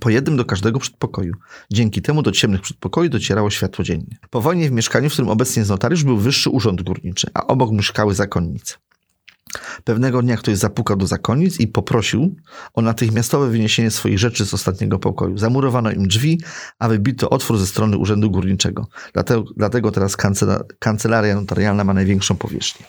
po 0.00 0.10
jednym 0.10 0.36
do 0.36 0.44
każdego 0.44 0.78
przedpokoju. 0.78 1.34
Dzięki 1.70 2.02
temu 2.02 2.22
do 2.22 2.32
ciemnych 2.32 2.60
przedpokoi 2.60 3.10
docierało 3.10 3.50
światło 3.50 3.84
dzienne. 3.84 4.16
Po 4.30 4.40
wojnie 4.40 4.68
w 4.68 4.72
mieszkaniu, 4.72 5.10
w 5.10 5.12
którym 5.12 5.30
obecnie 5.30 5.60
jest 5.60 5.70
notariusz, 5.70 6.04
był 6.04 6.16
wyższy 6.16 6.50
urząd 6.50 6.82
górniczy, 6.82 7.26
a 7.34 7.46
obok 7.46 7.72
mieszkały 7.72 8.14
zakonnice. 8.14 8.74
Pewnego 9.84 10.22
dnia 10.22 10.36
ktoś 10.36 10.56
zapukał 10.56 10.96
do 10.96 11.06
zakonnic 11.06 11.60
i 11.60 11.66
poprosił 11.66 12.34
o 12.74 12.82
natychmiastowe 12.82 13.48
wyniesienie 13.48 13.90
swoich 13.90 14.18
rzeczy 14.18 14.46
z 14.46 14.54
ostatniego 14.54 14.98
pokoju. 14.98 15.38
Zamurowano 15.38 15.90
im 15.90 16.08
drzwi, 16.08 16.40
a 16.78 16.88
wybito 16.88 17.30
otwór 17.30 17.58
ze 17.58 17.66
strony 17.66 17.96
urzędu 17.96 18.30
górniczego. 18.30 18.86
Dlatego, 19.12 19.44
dlatego 19.56 19.90
teraz 19.90 20.16
kancelaria 20.78 21.34
notarialna 21.34 21.84
ma 21.84 21.94
największą 21.94 22.36
powierzchnię. 22.36 22.86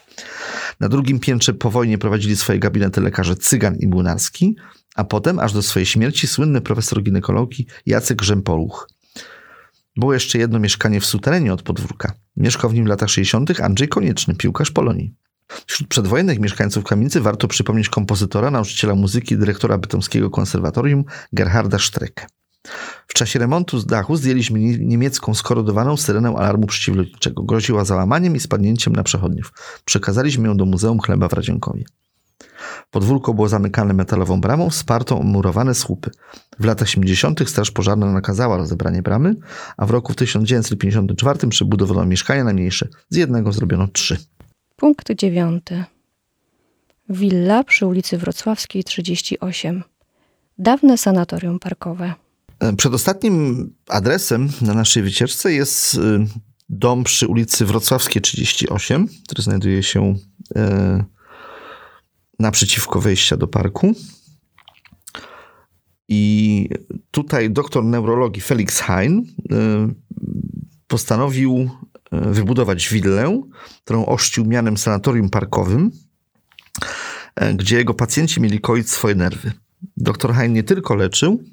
Na 0.84 0.90
drugim 0.90 1.20
piętrze 1.20 1.54
po 1.54 1.72
wojnie 1.72 1.98
prowadzili 1.98 2.36
swoje 2.36 2.60
gabinety 2.60 3.02
lekarze 3.02 3.36
Cygan 3.36 3.76
i 3.76 3.88
Młynarski, 3.88 4.56
a 4.96 5.04
potem, 5.04 5.40
aż 5.40 5.54
do 5.54 5.62
swojej 5.62 5.86
śmierci, 5.86 6.28
słynny 6.28 6.62
profesor 6.62 7.04
ginekologii 7.04 7.68
Jacek 7.86 8.22
Rzępoluch. 8.22 8.90
Było 9.96 10.14
jeszcze 10.14 10.38
jedno 10.38 10.60
mieszkanie 10.60 11.02
w 11.02 11.06
suterenie 11.06 11.54
od 11.54 11.62
podwórka. 11.62 12.14
Mieszkał 12.38 12.70
w 12.70 12.74
nim 12.74 12.86
w 12.86 12.88
latach 12.88 13.10
60. 13.10 13.60
Andrzej 13.60 13.88
Konieczny, 13.88 14.36
piłkarz 14.36 14.72
Polonii. 14.72 15.14
Wśród 15.66 15.88
przedwojennych 15.88 16.40
mieszkańców 16.40 16.84
kamienicy 16.84 17.22
warto 17.22 17.48
przypomnieć 17.48 17.90
kompozytora, 17.90 18.52
nauczyciela 18.52 18.96
muzyki, 18.96 19.38
dyrektora 19.38 19.78
bytomskiego 19.78 20.30
konserwatorium 20.30 21.04
Gerharda 21.34 21.80
Strecke. 21.80 22.26
W 23.08 23.14
czasie 23.14 23.40
remontu 23.40 23.80
z 23.80 23.86
dachu 23.86 24.16
zdjęliśmy 24.16 24.60
niemiecką 24.60 25.34
skorodowaną 25.34 25.98
syrenę 25.98 26.30
alarmu 26.30 26.68
przeciwlotniczego. 26.68 27.44
Groziła 27.44 27.86
załamaniem 27.86 28.36
i 28.36 28.40
spadnięciem 28.40 28.96
na 28.96 29.04
przechodniów. 29.04 29.54
Przekazaliśmy 29.86 30.48
ją 30.48 30.58
do 30.58 30.66
Muzeum 30.66 31.00
Chleba 31.00 31.28
w 31.28 31.34
Radzienkowie. 31.34 31.84
Podwórko 32.92 33.34
było 33.34 33.50
zamykane 33.50 33.94
metalową 33.94 34.42
bramą, 34.42 34.70
wspartą 34.70 35.20
o 35.20 35.24
murowane 35.24 35.76
słupy. 35.76 36.12
W 36.60 36.66
latach 36.66 36.90
70. 36.90 37.50
Straż 37.50 37.72
Pożarna 37.72 38.12
nakazała 38.12 38.58
rozebranie 38.58 39.02
bramy, 39.02 39.36
a 39.78 39.86
w 39.86 39.92
roku 39.92 40.14
1954 40.14 41.48
przebudowano 41.50 42.06
mieszkania 42.06 42.44
na 42.44 42.54
mniejsze. 42.54 42.88
Z 43.10 43.16
jednego 43.16 43.52
zrobiono 43.52 43.88
trzy. 43.88 44.18
Punkt 44.76 45.14
dziewiąty. 45.14 45.84
Willa 47.10 47.64
przy 47.64 47.86
ulicy 47.86 48.18
Wrocławskiej 48.18 48.84
38. 48.84 49.84
Dawne 50.58 50.98
sanatorium 50.98 51.60
parkowe. 51.60 52.14
E, 52.64 52.76
przedostatnim 52.76 53.70
adresem 53.88 54.50
na 54.62 54.74
naszej 54.74 55.04
wycieczce 55.04 55.54
jest 55.54 55.96
y, 55.96 56.00
dom 56.70 57.04
przy 57.04 57.28
ulicy 57.28 57.66
Wrocławskiej 57.66 58.22
38, 58.22 59.08
który 59.28 59.44
znajduje 59.44 59.84
się 59.84 60.16
e, 60.56 61.04
naprzeciwko 62.40 63.02
wejścia 63.02 63.38
do 63.38 63.48
parku. 63.48 63.94
I 66.10 66.70
tutaj 67.12 67.52
doktor 67.52 67.84
neurologii 67.84 68.42
Felix 68.42 68.80
Hein 68.80 69.20
y, 69.20 69.26
postanowił 70.88 71.70
y, 72.14 72.34
wybudować 72.34 72.90
willę, 72.90 73.42
którą 73.84 74.06
ościł 74.06 74.46
mianem 74.46 74.78
sanatorium 74.78 75.30
parkowym, 75.30 75.92
gdzie 77.56 77.78
jego 77.78 77.94
pacjenci 77.94 78.42
mieli 78.42 78.60
koić 78.60 78.90
swoje 78.90 79.16
nerwy. 79.16 79.52
Doktor 79.98 80.34
Hein 80.34 80.54
nie 80.54 80.64
tylko 80.64 80.96
leczył, 80.96 81.44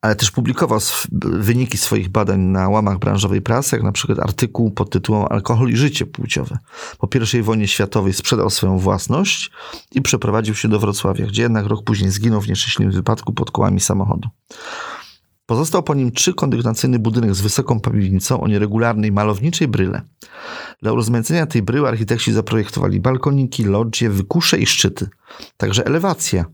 ale 0.00 0.16
też 0.16 0.30
publikował 0.30 0.80
wyniki 1.22 1.78
swoich 1.78 2.08
badań 2.08 2.40
na 2.40 2.68
łamach 2.68 2.98
branżowej 2.98 3.42
prasy, 3.42 3.76
jak 3.76 3.82
na 3.82 3.92
przykład 3.92 4.18
artykuł 4.18 4.70
pod 4.70 4.90
tytułem 4.90 5.26
Alkohol 5.30 5.68
i 5.70 5.76
życie 5.76 6.06
płciowe. 6.06 6.58
Po 6.98 7.08
I 7.38 7.42
wojnie 7.42 7.68
światowej 7.68 8.12
sprzedał 8.12 8.50
swoją 8.50 8.78
własność 8.78 9.50
i 9.92 10.02
przeprowadził 10.02 10.54
się 10.54 10.68
do 10.68 10.78
Wrocławia, 10.78 11.26
gdzie 11.26 11.42
jednak 11.42 11.66
rok 11.66 11.84
później 11.84 12.10
zginął 12.10 12.40
w 12.40 12.48
nieszczęśliwym 12.48 12.94
wypadku 12.94 13.32
pod 13.32 13.50
kołami 13.50 13.80
samochodu. 13.80 14.28
Pozostał 15.46 15.82
po 15.82 15.94
nim 15.94 16.12
trzykondygnacyjny 16.12 16.98
budynek 16.98 17.34
z 17.34 17.40
wysoką 17.40 17.80
piwnicą 17.80 18.40
o 18.40 18.48
nieregularnej 18.48 19.12
malowniczej 19.12 19.68
bryle. 19.68 20.02
Dla 20.82 20.92
urozmaicenia 20.92 21.46
tej 21.46 21.62
bryły 21.62 21.88
architekci 21.88 22.32
zaprojektowali 22.32 23.00
balkoniki, 23.00 23.64
loddzie, 23.64 24.10
wykusze 24.10 24.58
i 24.58 24.66
szczyty. 24.66 25.08
Także 25.56 25.86
elewacja 25.86 26.44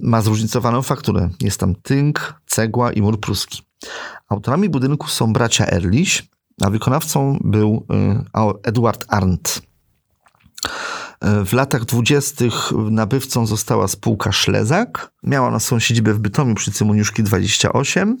ma 0.00 0.22
zróżnicowaną 0.22 0.82
fakturę. 0.82 1.30
Jest 1.40 1.60
tam 1.60 1.74
tynk, 1.74 2.40
cegła 2.46 2.92
i 2.92 3.02
mur 3.02 3.20
pruski. 3.20 3.62
Autorami 4.28 4.68
budynku 4.68 5.08
są 5.08 5.32
bracia 5.32 5.66
Erliś, 5.66 6.28
a 6.60 6.70
wykonawcą 6.70 7.38
był 7.44 7.86
e, 8.34 8.54
Edward 8.62 9.04
Arndt. 9.08 9.62
W 11.22 11.52
latach 11.52 11.84
dwudziestych 11.84 12.72
nabywcą 12.90 13.46
została 13.46 13.88
spółka 13.88 14.32
Szlezak. 14.32 15.12
Miała 15.22 15.50
na 15.50 15.58
swoją 15.60 15.80
siedzibę 15.80 16.14
w 16.14 16.18
Bytomiu 16.18 16.54
przy 16.54 16.72
Cymoniuszki 16.72 17.22
28. 17.22 18.18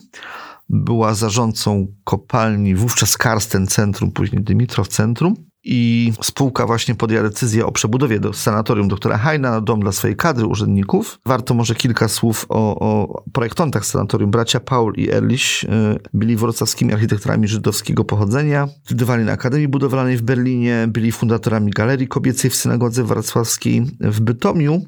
Była 0.68 1.14
zarządcą 1.14 1.86
kopalni 2.04 2.74
wówczas 2.74 3.16
Karsten 3.16 3.66
Centrum, 3.66 4.12
później 4.12 4.42
Dymitrow 4.42 4.88
Centrum 4.88 5.34
i 5.68 6.12
spółka 6.22 6.66
właśnie 6.66 6.94
podjęła 6.94 7.22
decyzję 7.22 7.66
o 7.66 7.72
przebudowie 7.72 8.20
do 8.20 8.32
sanatorium 8.32 8.88
doktora 8.88 9.18
Hajna 9.18 9.50
na 9.50 9.60
dom 9.60 9.80
dla 9.80 9.92
swojej 9.92 10.16
kadry 10.16 10.46
urzędników. 10.46 11.18
Warto 11.26 11.54
może 11.54 11.74
kilka 11.74 12.08
słów 12.08 12.46
o, 12.48 12.78
o 12.78 13.22
projektantach 13.32 13.86
sanatorium. 13.86 14.30
Bracia 14.30 14.60
Paul 14.60 14.94
i 14.96 15.10
Erlich 15.10 15.64
y, 15.64 15.66
byli 16.14 16.36
wrocławskimi 16.36 16.92
architekturami 16.92 17.48
żydowskiego 17.48 18.04
pochodzenia. 18.04 18.68
Studiowali 18.84 19.24
na 19.24 19.32
Akademii 19.32 19.68
Budowlanej 19.68 20.16
w 20.16 20.22
Berlinie, 20.22 20.86
byli 20.88 21.12
fundatorami 21.12 21.70
Galerii 21.70 22.08
Kobiecej 22.08 22.50
w 22.50 22.54
Synagodze 22.54 23.04
Wrocławskiej 23.04 23.86
w 24.00 24.20
Bytomiu. 24.20 24.82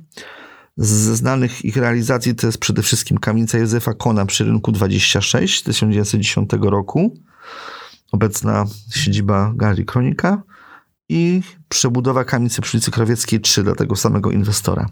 Ze 0.76 1.16
znanych 1.16 1.64
ich 1.64 1.76
realizacji 1.76 2.35
to 2.35 2.47
jest 2.47 2.59
przede 2.59 2.83
wszystkim 2.83 3.18
kamienica 3.18 3.59
Józefa 3.59 3.95
Kona 3.95 4.26
przy 4.26 4.45
rynku 4.45 4.72
26 4.72 5.62
1910 5.62 6.51
roku. 6.61 7.14
Obecna 8.12 8.64
siedziba 8.95 9.53
Galerii 9.57 9.85
Kronika 9.85 10.43
i 11.09 11.43
przebudowa 11.69 12.25
kamienicy 12.25 12.63
przy 12.63 12.77
ulicy 12.77 12.91
Krawieckiej 12.91 13.41
3 13.41 13.63
dla 13.63 13.75
tego 13.75 13.97
samego 13.97 14.31
inwestora. 14.31 14.89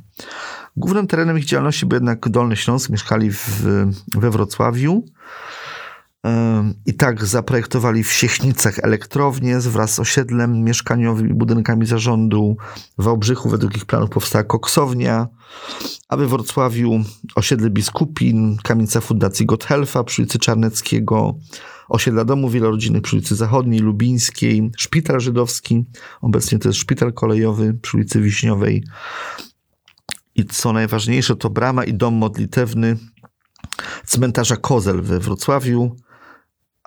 Głównym 0.76 1.06
terenem 1.06 1.38
ich 1.38 1.44
działalności 1.44 1.86
był 1.86 1.96
jednak 1.96 2.28
Dolny 2.28 2.56
Śląsk, 2.56 2.90
mieszkali 2.90 3.30
w, 3.30 3.62
we 4.14 4.30
Wrocławiu 4.30 5.04
i 6.86 6.94
tak 6.94 7.24
zaprojektowali 7.24 8.04
w 8.04 8.12
Siechnicach 8.12 8.78
elektrownię 8.78 9.58
wraz 9.58 9.94
z 9.94 9.98
osiedlem 9.98 10.64
mieszkaniowym 10.64 11.30
i 11.30 11.34
budynkami 11.34 11.86
zarządu. 11.86 12.56
W 12.98 13.04
Wałbrzychu 13.04 13.48
według 13.48 13.76
ich 13.76 13.84
planów 13.84 14.10
powstała 14.10 14.44
koksownia, 14.44 15.28
a 16.08 16.16
we 16.16 16.26
Wrocławiu 16.26 17.00
osiedle 17.34 17.70
biskupin, 17.70 18.56
kamienica 18.62 19.00
Fundacji 19.00 19.46
Gotthelfa 19.46 20.04
przy 20.04 20.22
ulicy 20.22 20.38
Czarneckiego, 20.38 21.34
osiedla 21.88 22.24
domów 22.24 22.52
wielorodzinnych 22.52 23.02
przy 23.02 23.16
ulicy 23.16 23.36
Zachodniej, 23.36 23.80
Lubińskiej, 23.80 24.70
szpital 24.76 25.20
żydowski, 25.20 25.84
obecnie 26.20 26.58
to 26.58 26.68
jest 26.68 26.78
szpital 26.78 27.12
kolejowy 27.12 27.74
przy 27.74 27.96
ulicy 27.96 28.20
Wiśniowej. 28.20 28.84
I 30.34 30.44
co 30.44 30.72
najważniejsze, 30.72 31.36
to 31.36 31.50
brama 31.50 31.84
i 31.84 31.94
dom 31.94 32.14
modlitewny 32.14 32.96
cmentarza 34.06 34.56
Kozel 34.56 35.02
we 35.02 35.18
Wrocławiu, 35.20 35.96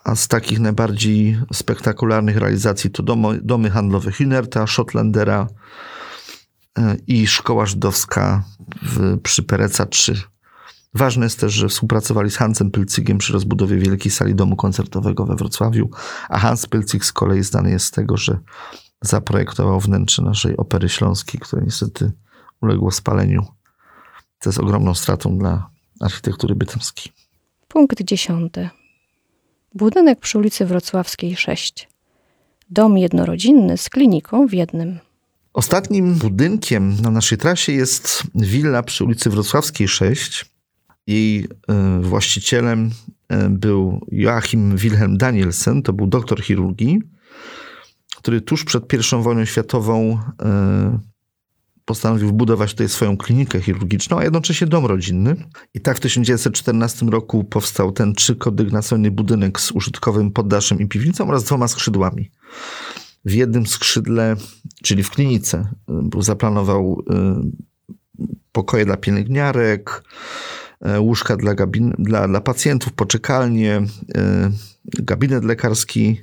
a 0.03 0.15
z 0.15 0.27
takich 0.27 0.59
najbardziej 0.59 1.39
spektakularnych 1.53 2.37
realizacji 2.37 2.91
to 2.91 3.03
domy, 3.03 3.39
domy 3.41 3.69
handlowe 3.69 4.11
Hinerta, 4.11 4.67
Shotlandera 4.67 5.47
e, 6.77 6.97
i 7.07 7.27
szkoła 7.27 7.65
żydowska 7.65 8.43
w, 8.81 9.19
przy 9.21 9.43
Pereca 9.43 9.85
3. 9.85 10.21
Ważne 10.93 11.25
jest 11.25 11.39
też, 11.39 11.53
że 11.53 11.67
współpracowali 11.67 12.31
z 12.31 12.37
Hansem 12.37 12.71
Pylcygiem 12.71 13.17
przy 13.17 13.33
rozbudowie 13.33 13.77
Wielkiej 13.77 14.11
Sali 14.11 14.35
Domu 14.35 14.55
Koncertowego 14.55 15.25
we 15.25 15.35
Wrocławiu, 15.35 15.89
a 16.29 16.39
Hans 16.39 16.65
Pylcyk 16.65 17.05
z 17.05 17.13
kolei 17.13 17.43
znany 17.43 17.69
jest 17.69 17.85
z 17.85 17.91
tego, 17.91 18.17
że 18.17 18.39
zaprojektował 19.01 19.79
wnętrze 19.79 20.21
naszej 20.21 20.57
Opery 20.57 20.89
Śląskiej, 20.89 21.39
które 21.39 21.61
niestety 21.65 22.11
uległo 22.61 22.91
spaleniu. 22.91 23.45
To 24.39 24.49
jest 24.49 24.59
ogromną 24.59 24.93
stratą 24.95 25.37
dla 25.37 25.69
architektury 25.99 26.55
bytomskiej. 26.55 27.13
Punkt 27.67 28.03
dziesiąty. 28.03 28.69
Budynek 29.75 30.19
przy 30.19 30.37
ulicy 30.37 30.65
Wrocławskiej 30.65 31.35
6. 31.35 31.89
Dom 32.69 32.97
jednorodzinny 32.97 33.77
z 33.77 33.89
kliniką 33.89 34.47
w 34.47 34.53
jednym. 34.53 34.99
Ostatnim 35.53 36.15
budynkiem 36.15 37.01
na 37.01 37.11
naszej 37.11 37.37
trasie 37.37 37.71
jest 37.71 38.23
willa 38.35 38.83
przy 38.83 39.03
ulicy 39.03 39.29
Wrocławskiej 39.29 39.87
6. 39.87 40.45
Jej 41.09 41.47
e, 41.67 41.99
właścicielem 42.01 42.91
e, 43.29 43.49
był 43.49 44.05
Joachim 44.11 44.77
Wilhelm 44.77 45.17
Danielsen, 45.17 45.81
to 45.83 45.93
był 45.93 46.07
doktor 46.07 46.43
chirurgii, 46.43 46.99
który 48.17 48.41
tuż 48.41 48.63
przed 48.63 48.93
I 48.93 49.21
wojną 49.23 49.45
światową 49.45 50.19
e, 50.41 50.99
postanowił 51.85 52.27
wbudować 52.27 52.71
tutaj 52.71 52.89
swoją 52.89 53.17
klinikę 53.17 53.61
chirurgiczną, 53.61 54.19
a 54.19 54.23
jednocześnie 54.23 54.67
dom 54.67 54.85
rodzinny. 54.85 55.35
I 55.73 55.81
tak 55.81 55.97
w 55.97 55.99
1914 55.99 57.05
roku 57.05 57.43
powstał 57.43 57.91
ten 57.91 58.13
trzykondygnacyjny 58.13 59.11
budynek 59.11 59.59
z 59.59 59.71
użytkowym 59.71 60.31
poddaszem 60.31 60.79
i 60.79 60.87
piwnicą 60.87 61.27
oraz 61.27 61.43
dwoma 61.43 61.67
skrzydłami. 61.67 62.31
W 63.25 63.33
jednym 63.33 63.67
skrzydle, 63.67 64.35
czyli 64.83 65.03
w 65.03 65.09
klinice, 65.09 65.69
zaplanował 66.19 67.03
pokoje 68.51 68.85
dla 68.85 68.97
pielęgniarek, 68.97 70.03
łóżka 70.99 71.37
dla, 71.37 71.55
gabin, 71.55 71.93
dla, 71.99 72.27
dla 72.27 72.41
pacjentów, 72.41 72.93
poczekalnie, 72.93 73.81
e, 74.15 74.51
gabinet 74.85 75.43
lekarski, 75.43 76.19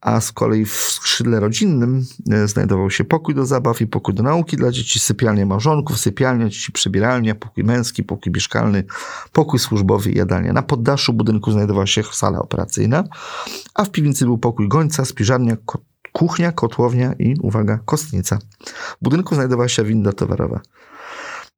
a 0.00 0.20
z 0.20 0.32
kolei 0.32 0.64
w 0.64 0.72
skrzydle 0.72 1.40
rodzinnym 1.40 2.04
e, 2.30 2.48
znajdował 2.48 2.90
się 2.90 3.04
pokój 3.04 3.34
do 3.34 3.46
zabaw 3.46 3.80
i 3.80 3.86
pokój 3.86 4.14
do 4.14 4.22
nauki 4.22 4.56
dla 4.56 4.70
dzieci, 4.70 4.98
sypialnia 4.98 5.46
małżonków, 5.46 5.98
sypialnia 5.98 6.48
dzieci, 6.48 6.72
przebieralnia, 6.72 7.34
pokój 7.34 7.64
męski, 7.64 8.04
pokój 8.04 8.32
mieszkalny, 8.32 8.84
pokój 9.32 9.58
służbowy 9.58 10.10
i 10.10 10.16
jadalnia. 10.16 10.52
Na 10.52 10.62
poddaszu 10.62 11.12
budynku 11.12 11.52
znajdowała 11.52 11.86
się 11.86 12.02
sala 12.02 12.38
operacyjna, 12.38 13.04
a 13.74 13.84
w 13.84 13.90
piwnicy 13.90 14.24
był 14.24 14.38
pokój 14.38 14.68
gońca, 14.68 15.04
spiżarnia, 15.04 15.56
kuchnia, 16.12 16.52
kotłownia 16.52 17.12
i, 17.12 17.36
uwaga, 17.40 17.78
kostnica. 17.84 18.38
W 19.00 19.02
budynku 19.02 19.34
znajdowała 19.34 19.68
się 19.68 19.84
winda 19.84 20.12
towarowa. 20.12 20.60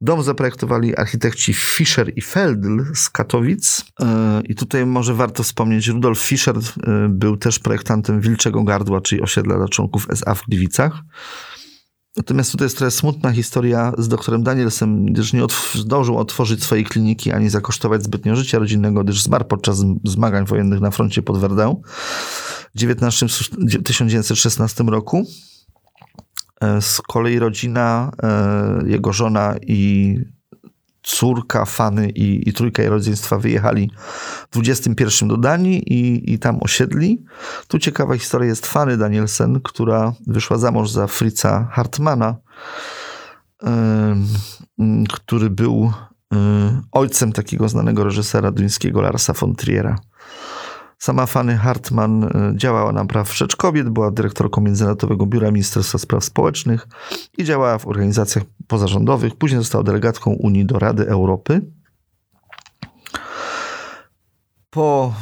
Dom 0.01 0.23
zaprojektowali 0.23 0.97
architekci 0.97 1.55
Fischer 1.55 2.13
i 2.17 2.21
Feldl 2.21 2.81
z 2.95 3.11
Katowic. 3.11 3.85
E, 4.01 4.41
I 4.49 4.55
tutaj 4.55 4.87
może 4.87 5.15
warto 5.15 5.43
wspomnieć, 5.43 5.89
Rudolf 5.89 6.19
Fischer 6.19 6.57
e, 6.57 6.61
był 7.09 7.37
też 7.37 7.59
projektantem 7.59 8.21
Wilczego 8.21 8.65
Gardła, 8.65 9.01
czyli 9.01 9.23
osiedla 9.23 9.57
dla 9.57 9.69
członków 9.69 10.07
SA 10.11 10.35
w 10.35 10.43
Gliwicach. 10.49 10.93
Natomiast 12.17 12.53
tutaj 12.53 12.65
jest 12.65 12.77
trochę 12.77 12.91
smutna 12.91 13.33
historia 13.33 13.93
z 13.99 14.09
doktorem 14.09 14.43
Danielsem, 14.43 15.07
gdyż 15.07 15.33
nie 15.33 15.43
zdążył 15.75 16.19
otworzyć 16.19 16.65
swojej 16.65 16.85
kliniki 16.85 17.33
ani 17.33 17.49
zakosztować 17.49 18.03
zbytnio 18.03 18.37
życia 18.37 18.59
rodzinnego, 18.59 19.05
gdyż 19.05 19.23
zmarł 19.23 19.45
podczas 19.45 19.83
zmagań 20.05 20.47
wojennych 20.47 20.81
na 20.81 20.91
froncie 20.91 21.23
pod 21.23 21.39
Verdun 21.39 21.75
w 22.75 23.83
1916 23.85 24.85
roku. 24.85 25.27
E, 26.65 26.81
z 26.83 27.03
kolei 27.03 27.39
rodzina, 27.39 28.13
e, 28.23 28.89
jego 28.89 29.13
żona 29.13 29.55
i 29.63 30.19
córka 31.03 31.65
Fany 31.65 32.11
i, 32.11 32.49
i 32.49 32.53
trójka 32.53 32.83
jej 32.83 32.91
rodzeństwa 32.91 33.39
wyjechali 33.39 33.91
w 34.51 34.55
21 34.55 35.29
do 35.29 35.37
Danii 35.37 35.93
i, 35.93 36.33
i 36.33 36.39
tam 36.39 36.59
osiedli. 36.61 37.25
Tu 37.69 37.79
ciekawa 37.79 38.17
historia 38.17 38.49
jest 38.49 38.67
Fany 38.67 38.97
Danielsen, 38.97 39.61
która 39.61 40.13
wyszła 40.27 40.59
za 40.59 40.71
mąż 40.71 40.91
za 40.91 41.07
Fritza 41.07 41.69
Hartmana, 41.73 42.37
który 45.13 45.51
był 45.51 45.93
e, 46.35 46.37
ojcem 46.93 47.33
takiego 47.33 47.69
znanego 47.69 48.05
reżysera 48.05 48.51
duńskiego 48.51 49.03
Larsa 49.03 49.33
von 49.33 49.55
Triera. 49.55 49.99
Sama 51.05 51.27
Fanny 51.27 51.57
Hartman 51.57 52.25
e, 52.25 52.53
działała 52.57 52.93
na 52.93 53.05
praw 53.05 53.37
rzecz 53.37 53.57
kobiet, 53.57 53.89
była 53.89 54.11
dyrektorką 54.11 54.61
Międzynarodowego 54.61 55.27
Biura 55.27 55.51
Ministerstwa 55.51 55.99
Spraw 55.99 56.25
Społecznych 56.25 56.89
i 57.39 57.45
działała 57.45 57.79
w 57.79 57.87
organizacjach 57.87 58.45
pozarządowych. 58.67 59.37
Później 59.37 59.61
została 59.61 59.85
delegatką 59.85 60.31
Unii 60.31 60.67
do 60.67 60.79
Rady 60.79 61.09
Europy. 61.09 61.61
Po 64.71 65.15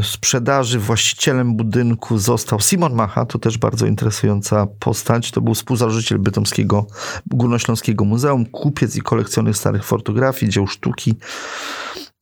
y, 0.00 0.04
sprzedaży 0.04 0.78
właścicielem 0.78 1.56
budynku 1.56 2.18
został 2.18 2.60
Simon 2.60 2.94
Macha, 2.94 3.26
to 3.26 3.38
też 3.38 3.58
bardzo 3.58 3.86
interesująca 3.86 4.66
postać. 4.78 5.30
To 5.30 5.40
był 5.40 5.54
współzałożyciel 5.54 6.18
Bytomskiego 6.18 6.86
Górnośląskiego 7.26 8.04
Muzeum, 8.04 8.46
kupiec 8.46 8.96
i 8.96 9.00
kolekcjoner 9.00 9.54
starych 9.54 9.84
fotografii, 9.84 10.52
dzieł 10.52 10.66
sztuki. 10.66 11.14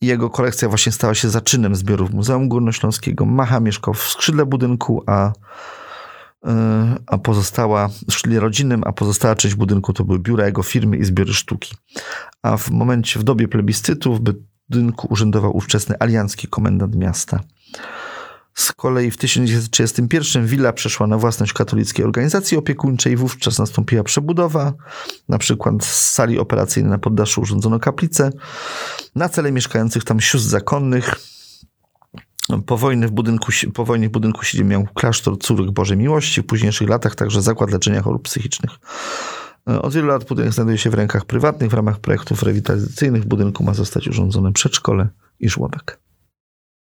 Jego 0.01 0.30
kolekcja 0.30 0.68
właśnie 0.68 0.92
stała 0.92 1.14
się 1.14 1.28
zaczynem 1.28 1.74
zbiorów 1.74 2.11
Muzeum 2.11 2.49
Górnośląskiego. 2.49 3.24
Macha 3.24 3.61
mieszkał 3.61 3.94
w 3.94 4.03
skrzydle 4.03 4.46
budynku, 4.46 5.03
a, 5.07 5.32
e, 6.46 6.96
a 7.07 7.18
pozostała, 7.18 7.88
w 7.88 8.12
skrzydle 8.12 8.40
rodzinnym, 8.40 8.82
a 8.86 8.92
pozostała 8.92 9.36
część 9.36 9.55
budynku 9.55 9.92
to 9.92 10.05
były 10.05 10.18
biura 10.18 10.46
jego 10.46 10.62
firmy 10.62 10.96
i 10.96 11.05
zbiory 11.05 11.34
sztuki. 11.34 11.76
A 12.42 12.57
w 12.57 12.70
momencie, 12.70 13.20
w 13.20 13.22
dobie 13.22 13.49
plebiscytu 13.49 14.14
w 14.14 14.20
budynku 14.68 15.07
urzędował 15.11 15.57
ówczesny 15.57 15.96
aliancki 15.99 16.49
komendant 16.49 16.96
miasta. 16.96 17.40
Z 18.59 18.73
kolei 18.73 19.11
w 19.11 19.17
1931 19.17 20.47
willa 20.47 20.73
przeszła 20.73 21.07
na 21.07 21.19
własność 21.19 21.53
katolickiej 21.53 22.05
organizacji 22.05 22.57
opiekuńczej. 22.57 23.17
Wówczas 23.17 23.59
nastąpiła 23.59 24.05
przebudowa. 24.05 24.73
Na 25.29 25.39
przykład 25.39 25.85
z 25.85 26.13
sali 26.13 26.39
operacyjnej 26.39 26.91
na 26.91 26.99
poddaszu 26.99 27.41
urządzono 27.41 27.79
kaplicę. 27.79 28.31
Na 29.15 29.29
cele 29.29 29.53
mieszkających 29.53 30.05
tam 30.05 30.21
sióstr 30.21 30.49
zakonnych. 30.49 31.15
Po 32.67 32.77
wojnie 32.77 33.09
w 33.09 33.11
budynku, 33.11 33.53
po 33.75 33.85
wojnie 33.85 34.09
w 34.09 34.13
budynku 34.13 34.41
miał 34.65 34.87
klasztor 34.95 35.39
Córek 35.39 35.71
Bożej 35.71 35.97
Miłości. 35.97 36.43
W 36.43 36.47
późniejszych 36.47 36.89
latach 36.89 37.15
także 37.15 37.43
zakład 37.43 37.71
leczenia 37.71 38.03
chorób 38.03 38.23
psychicznych. 38.23 38.71
Od 39.67 39.95
wielu 39.95 40.07
lat 40.07 40.25
budynek 40.25 40.53
znajduje 40.53 40.79
się 40.79 40.91
w 40.91 40.95
rękach 40.95 41.25
prywatnych. 41.25 41.71
W 41.71 41.75
ramach 41.75 41.99
projektów 41.99 42.43
rewitalizacyjnych 42.43 43.23
w 43.23 43.27
budynku 43.27 43.65
ma 43.65 43.75
zostać 43.75 44.09
urządzone 44.09 44.53
przedszkole 44.53 45.09
i 45.41 45.49
żłobek. 45.49 46.08